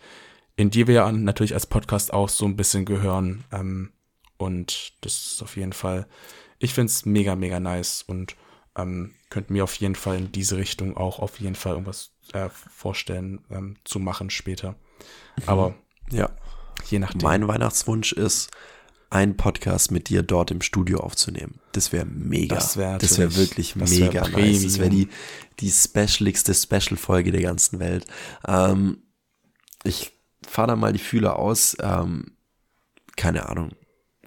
in 0.58 0.72
die 0.72 0.88
wir 0.88 0.96
ja 0.96 1.12
natürlich 1.12 1.54
als 1.54 1.67
Podcast 1.67 2.12
auch 2.12 2.28
so 2.28 2.46
ein 2.46 2.58
bisschen 2.58 2.84
gehören. 2.84 3.46
Ähm, 3.52 3.91
und 4.38 4.93
das 5.02 5.26
ist 5.26 5.41
auf 5.41 5.56
jeden 5.56 5.74
Fall, 5.74 6.08
ich 6.60 6.74
finde 6.74 6.91
es 6.91 7.06
mega, 7.06 7.36
mega 7.36 7.60
nice 7.60 8.02
und 8.02 8.36
ähm, 8.76 9.13
könnte 9.30 9.54
mir 9.54 9.63
auf 9.63 9.76
jeden 9.76 9.96
Fall 9.96 10.17
in 10.17 10.32
diese 10.32 10.58
Richtung 10.58 10.98
auch 10.98 11.20
auf 11.20 11.39
jeden 11.39 11.56
Fall 11.56 11.74
irgendwas 11.74 12.12
äh, 12.34 12.50
vorstellen 12.50 13.39
ähm, 13.50 13.78
zu 13.84 14.00
machen 14.00 14.30
später. 14.30 14.72
Mhm. 14.72 15.43
Aber 15.46 15.76
ja, 16.12 16.30
je 16.89 17.00
nachdem. 17.00 17.22
Mein 17.22 17.48
Weihnachtswunsch 17.48 18.12
ist, 18.13 18.52
einen 19.10 19.38
Podcast 19.38 19.91
mit 19.91 20.10
dir 20.10 20.24
dort 20.24 20.52
im 20.52 20.62
Studio 20.62 21.00
aufzunehmen. 21.00 21.60
Das 21.72 21.91
wäre 21.91 22.06
mega. 22.06 22.56
Das 22.56 22.78
wäre 22.78 23.00
wär 23.00 23.36
wirklich 23.36 23.76
das 23.78 23.91
mega 23.91 24.26
wär 24.26 24.39
nice. 24.39 24.63
Das 24.63 24.80
wäre 24.80 24.89
die, 24.89 25.08
die 25.60 25.70
specialigste 25.72 26.54
Special-Folge 26.54 27.32
der 27.32 27.41
ganzen 27.41 27.80
Welt. 27.80 28.06
Ähm, 28.46 29.04
ich 29.84 30.17
fahr 30.48 30.68
da 30.68 30.76
mal 30.76 30.94
die 30.94 31.00
Fühler 31.00 31.38
aus. 31.38 31.78
Ähm, 31.80 32.38
keine 33.16 33.50
Ahnung. 33.50 33.72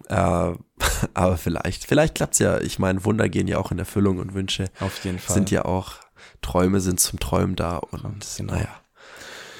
Äh, 0.07 0.15
aber 1.13 1.37
vielleicht, 1.37 1.85
vielleicht 1.85 2.15
klappt's 2.15 2.39
ja. 2.39 2.59
Ich 2.59 2.79
meine, 2.79 3.03
Wunder 3.03 3.29
gehen 3.29 3.47
ja 3.47 3.57
auch 3.57 3.71
in 3.71 3.79
Erfüllung 3.79 4.19
und 4.19 4.33
Wünsche 4.33 4.69
Auf 4.79 5.03
jeden 5.03 5.19
Fall. 5.19 5.33
sind 5.33 5.51
ja 5.51 5.65
auch, 5.65 5.95
Träume 6.41 6.79
sind 6.79 6.99
zum 6.99 7.19
Träumen 7.19 7.55
da 7.55 7.77
und 7.77 8.25
genau. 8.37 8.53
naja. 8.53 8.69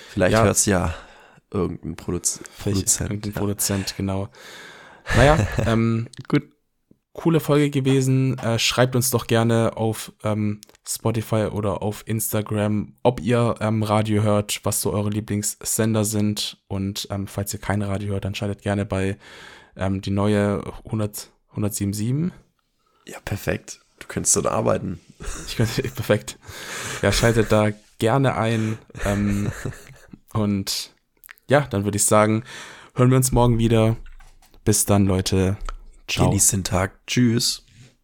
Vielleicht 0.09 0.33
ja. 0.33 0.43
hört's 0.43 0.65
ja 0.65 0.93
irgendein 1.51 1.95
Produz 1.95 2.39
Produzent. 2.59 3.09
Irgendein 3.09 3.31
ja. 3.33 3.39
Produzent, 3.39 3.95
genau. 3.97 4.29
Naja, 5.15 5.47
ähm, 5.65 6.07
gut, 6.27 6.43
coole 7.13 7.39
Folge 7.39 7.69
gewesen. 7.69 8.37
Äh, 8.39 8.59
schreibt 8.59 8.95
uns 8.95 9.09
doch 9.09 9.27
gerne 9.27 9.77
auf 9.77 10.11
ähm, 10.23 10.61
Spotify 10.87 11.47
oder 11.51 11.81
auf 11.81 12.03
Instagram, 12.07 12.93
ob 13.03 13.21
ihr 13.21 13.55
ähm, 13.59 13.83
Radio 13.83 14.23
hört, 14.23 14.61
was 14.63 14.81
so 14.81 14.91
eure 14.93 15.09
Lieblingssender 15.09 16.05
sind. 16.05 16.57
Und 16.67 17.07
ähm, 17.11 17.27
falls 17.27 17.53
ihr 17.53 17.59
kein 17.59 17.81
Radio 17.81 18.13
hört, 18.13 18.25
dann 18.25 18.35
schaltet 18.35 18.61
gerne 18.61 18.85
bei 18.85 19.17
ähm, 19.75 20.01
die 20.01 20.11
neue 20.11 20.63
100, 20.85 21.29
177. 21.51 22.31
Ja, 23.05 23.19
perfekt. 23.23 23.79
Du 23.99 24.07
könntest 24.07 24.35
dort 24.35 24.47
arbeiten. 24.47 24.99
Ich 25.47 25.57
könnte, 25.57 25.81
perfekt. 25.95 26.37
Ja, 27.01 27.11
schaltet 27.11 27.51
da 27.51 27.71
gerne 27.99 28.35
ein. 28.35 28.77
Ähm, 29.05 29.51
und 30.33 30.91
ja, 31.47 31.61
dann 31.61 31.83
würde 31.83 31.97
ich 31.97 32.05
sagen, 32.05 32.43
hören 32.95 33.09
wir 33.09 33.17
uns 33.17 33.31
morgen 33.31 33.57
wieder. 33.57 33.97
Bis 34.63 34.85
dann, 34.85 35.05
Leute. 35.05 35.57
Ciao. 36.11 36.29
Genießt 36.29 36.53
den 36.53 36.63
Tag. 36.63 37.05
Tschüss. 37.07 37.63